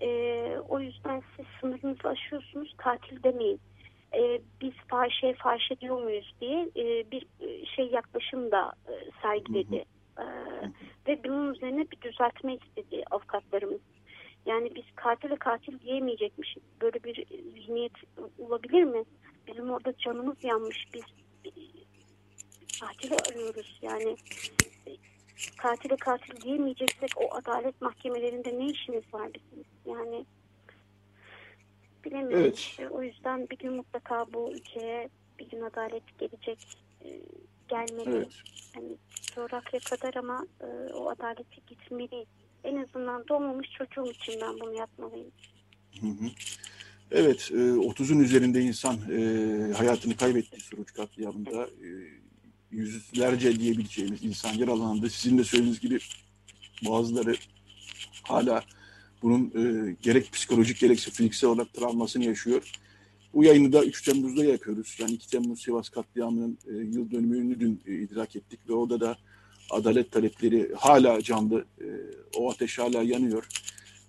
[0.00, 2.74] E, o yüzden siz sınırınızı aşıyorsunuz.
[2.76, 3.60] Katil demeyin.
[4.14, 7.26] E, biz fahişe fahişe diyor muyuz diye e, bir
[7.76, 8.92] şey yaklaşım da e,
[9.22, 9.84] sergiledi.
[10.18, 10.24] E,
[11.08, 13.80] ve bunun üzerine bir düzeltme istedi avukatlarımız.
[14.46, 16.62] Yani biz katile katil diyemeyecekmişiz.
[16.80, 17.92] Böyle bir zihniyet
[18.38, 19.04] olabilir mi?
[19.46, 20.88] Bizim orada canımız yanmış.
[20.94, 21.04] Biz
[22.80, 23.78] katili arıyoruz.
[23.82, 24.16] Yani
[25.56, 29.64] katile katil diyemeyeceksek o adalet mahkemelerinde ne işimiz var bizim?
[29.86, 30.24] Yani
[32.04, 32.44] bilemiyorum.
[32.44, 32.76] Evet.
[32.90, 36.58] O yüzden bir gün mutlaka bu ülkeye bir gün adalet gelecek.
[37.04, 37.20] E,
[37.68, 38.16] gelmeli.
[38.16, 38.42] Evet.
[38.76, 38.96] Yani
[39.34, 42.28] coğrafya kadar ama e, o adaleti gitmeliyiz
[42.64, 45.30] en azından doğmamış çocuğum için ben bunu yapmalıyım.
[46.00, 46.30] Hı hı.
[47.12, 51.68] Evet, 30'un e, üzerinde insan e, hayatını kaybetti Suruç katliamında.
[52.70, 55.10] Yüzlerce diyebileceğimiz insan yaralandı.
[55.10, 55.98] Sizin de söylediğiniz gibi
[56.86, 57.34] bazıları
[58.22, 58.64] hala
[59.22, 62.72] bunun e, gerek psikolojik gerekse fiziksel olarak travmasını yaşıyor.
[63.34, 64.96] Bu yayını da 3 Temmuz'da yapıyoruz.
[65.00, 69.18] Yani 2 Temmuz Sivas katliamının e, yıl dönümünü dün e, idrak ettik ve orada da
[69.70, 71.64] adalet talepleri hala canlı.
[71.80, 71.86] E,
[72.36, 73.48] o ateş hala yanıyor.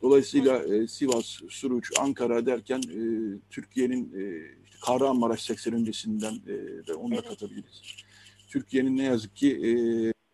[0.01, 3.01] Dolayısıyla e, Sivas, Suruç, Ankara derken e,
[3.49, 4.21] Türkiye'nin e,
[4.81, 7.81] Kahramanmaraş 80 öncesinden e, de onu da katabiliriz.
[8.51, 9.71] Türkiye'nin ne yazık ki e,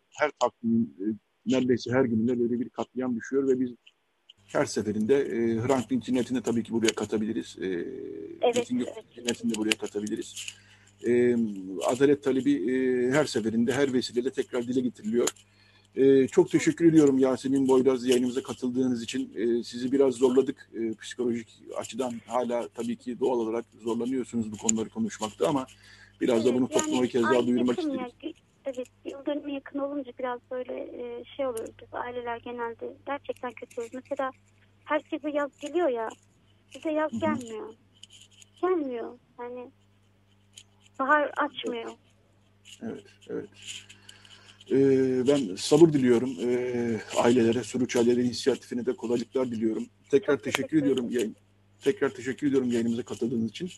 [0.09, 1.05] her takvimin e,
[1.45, 3.72] neredeyse her gününde böyle bir katliam düşüyor ve biz
[4.47, 7.57] her seferinde e, Hrant Dink cinayetini tabii ki buraya katabiliriz.
[7.61, 7.91] E, evet,
[8.41, 8.68] evet.
[8.68, 10.57] cinayetini de buraya katabiliriz
[11.05, 11.38] e,
[11.88, 15.30] adalet talebi e, her seferinde, her vesileyle tekrar dile getiriliyor.
[15.95, 19.34] E, çok teşekkür ediyorum Yasemin Boyraz yayınımıza katıldığınız için.
[19.36, 21.47] E, sizi biraz zorladık e, psikolojik
[21.78, 22.13] açıdan.
[22.28, 25.68] Hala tabii ki doğal olarak zorlanıyorsunuz bu konuları konuşmakta ama
[26.22, 27.99] biraz da bunu topluma bir kez daha duyurmak istedim.
[28.65, 32.93] evet, yıl dönümü yakın olunca biraz böyle e, şey oluyoruz biz aileler genelde.
[33.05, 33.99] Gerçekten kötü oluyoruz.
[34.09, 34.32] Mesela
[34.86, 36.09] herkese yaz geliyor ya,
[36.76, 37.74] bize yaz gelmiyor.
[38.61, 39.20] Gelmiyor.
[39.39, 39.72] Yani
[40.99, 41.91] bahar açmıyor.
[42.82, 43.49] Evet, evet.
[44.72, 49.86] Ee, ben sabır diliyorum ee, ailelere, Suruç Aileleri İnisiyatifine de kolaylıklar diliyorum.
[50.09, 51.09] Tekrar teşekkür, teşekkür ediyorum
[51.84, 53.72] tekrar teşekkür ediyorum yayınımıza katıldığınız için.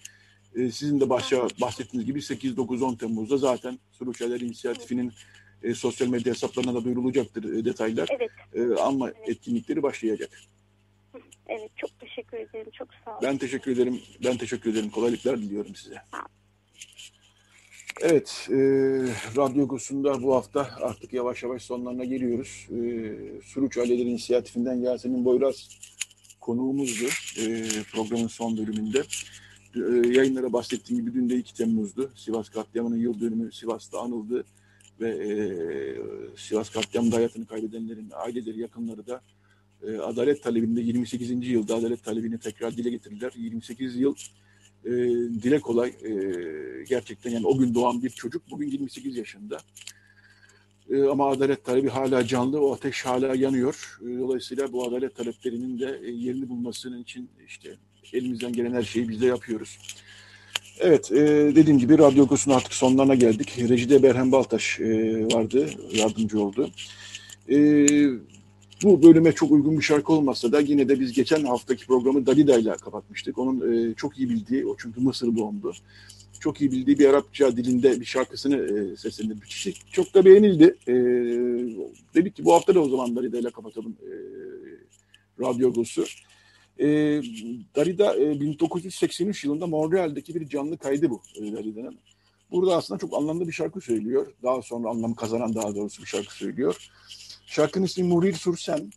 [0.56, 5.14] Ee, sizin de başta bahsettiğiniz gibi 8-9-10 Temmuz'da zaten Suruç Aileleri İnisiyatifinin
[5.64, 8.10] e, sosyal medya hesaplarına da duyurulacaktır e, detaylar.
[8.12, 8.32] Evet.
[8.54, 9.30] E, ama evet.
[9.30, 10.30] etkinlikleri başlayacak.
[11.48, 12.72] Evet, çok teşekkür ederim.
[12.72, 13.20] Çok sağ olun.
[13.24, 14.02] Ben teşekkür ederim.
[14.24, 14.90] Ben teşekkür ederim.
[14.90, 15.96] Kolaylıklar diliyorum size.
[16.12, 16.28] Sağ
[18.02, 18.56] Evet, e,
[19.38, 22.68] Radyo Gosunda bu hafta artık yavaş yavaş sonlarına geliyoruz.
[22.72, 22.82] E,
[23.44, 25.70] Suruç Aileleri İnisiyatifinden Yasemin Boyraz
[26.40, 27.06] konuğumuzdu
[27.38, 29.04] e, programın son bölümünde.
[29.76, 32.12] E, yayınlara bahsettiğim gibi dün de 2 Temmuz'du.
[32.16, 34.44] Sivas katliamının yıl dönümü Sivas'ta anıldı
[35.02, 35.32] ve e,
[36.38, 39.22] Sivas katliamında hayatını kaybedenlerin aileleri, yakınları da
[39.88, 41.48] e, adalet talebinde 28.
[41.48, 43.34] yılda adalet talebini tekrar dile getirdiler.
[43.36, 44.16] 28 yıl
[44.86, 44.92] e,
[45.44, 46.12] dile kolay e,
[46.90, 49.58] gerçekten yani o gün doğan bir çocuk bugün 28 yaşında.
[50.90, 54.00] E, ama adalet talebi hala canlı, o ateş hala yanıyor.
[54.02, 57.78] E, dolayısıyla bu adalet taleplerinin de e, yerini bulmasının için işte
[58.14, 59.78] elimizden gelen her şeyi biz de yapıyoruz.
[60.80, 61.16] Evet, e,
[61.56, 63.60] dediğim gibi Radyo Okulsu'nun artık sonlarına geldik.
[63.70, 66.70] Rejide Berhem Baltaş e, vardı, yardımcı oldu.
[67.50, 67.58] E,
[68.84, 72.58] Bu bölüme çok uygun bir şarkı olmasa da yine de biz geçen haftaki programı Dalida
[72.58, 73.38] ile kapatmıştık.
[73.38, 75.74] Onun e, çok iyi bildiği, o çünkü Mısır doğumlu,
[76.40, 79.46] çok iyi bildiği bir Arapça dilinde bir şarkısını e, seslendirdi.
[79.92, 80.76] Çok da beğenildi.
[80.88, 80.94] E,
[82.16, 84.12] dedik ki bu hafta da o zaman Dalida ile kapatalım e,
[85.40, 86.06] Radyo Agos'u.
[86.80, 86.88] E,
[87.76, 92.00] Darida e, 1983 yılında Montreal'deki bir canlı kaydı bu e, Darida'nın.
[92.52, 94.34] Burada aslında çok anlamlı bir şarkı söylüyor.
[94.44, 96.90] Daha sonra anlam kazanan daha doğrusu bir şarkı söylüyor.
[97.46, 98.92] Şarkının ismi Murir Sursen.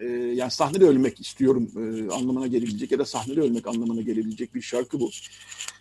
[0.00, 4.60] Ee, yani sahnede ölmek istiyorum e, anlamına gelebilecek ya da sahnede ölmek anlamına gelebilecek bir
[4.60, 5.10] şarkı bu.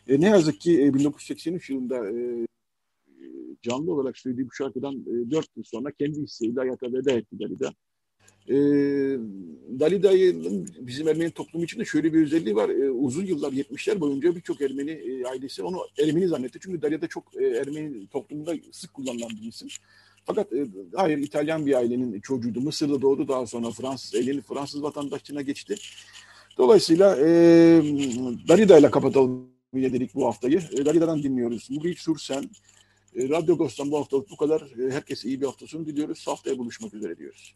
[0.07, 2.47] E, ne yazık ki e, 1983 yılında e,
[3.61, 7.73] canlı olarak söylediği bu şarkıdan e, 4 yıl sonra kendi isteğiyle hayata veda etti Dalida.
[8.49, 8.55] E,
[9.79, 12.69] Dalida'nın bizim Ermeni toplumu içinde şöyle bir özelliği var.
[12.69, 16.59] E, uzun yıllar 70'ler boyunca birçok Ermeni e, ailesi onu Ermeni zannetti.
[16.61, 19.67] Çünkü Dalida çok e, Ermeni toplumunda sık kullanılan bir isim.
[20.25, 22.61] Fakat e, hayır İtalyan bir ailenin çocuğuydu.
[22.61, 25.75] Mısır'da doğdu daha sonra Fransız evlenip Fransız vatandaşlığına geçti.
[26.57, 27.25] Dolayısıyla e,
[28.47, 30.61] Dalida ile kapatalım dedik bu haftayı.
[30.71, 31.69] E, Dalida'dan dinliyoruz.
[31.69, 32.49] Murit Sursen,
[33.15, 34.61] e, Radyo Ghost'tan bu haftalık bu kadar.
[34.61, 36.27] E, herkese iyi bir hafta sonu diliyoruz.
[36.27, 37.55] Haftaya buluşmak üzere diyoruz.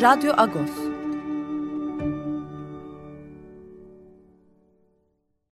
[0.00, 0.87] Radyo Agos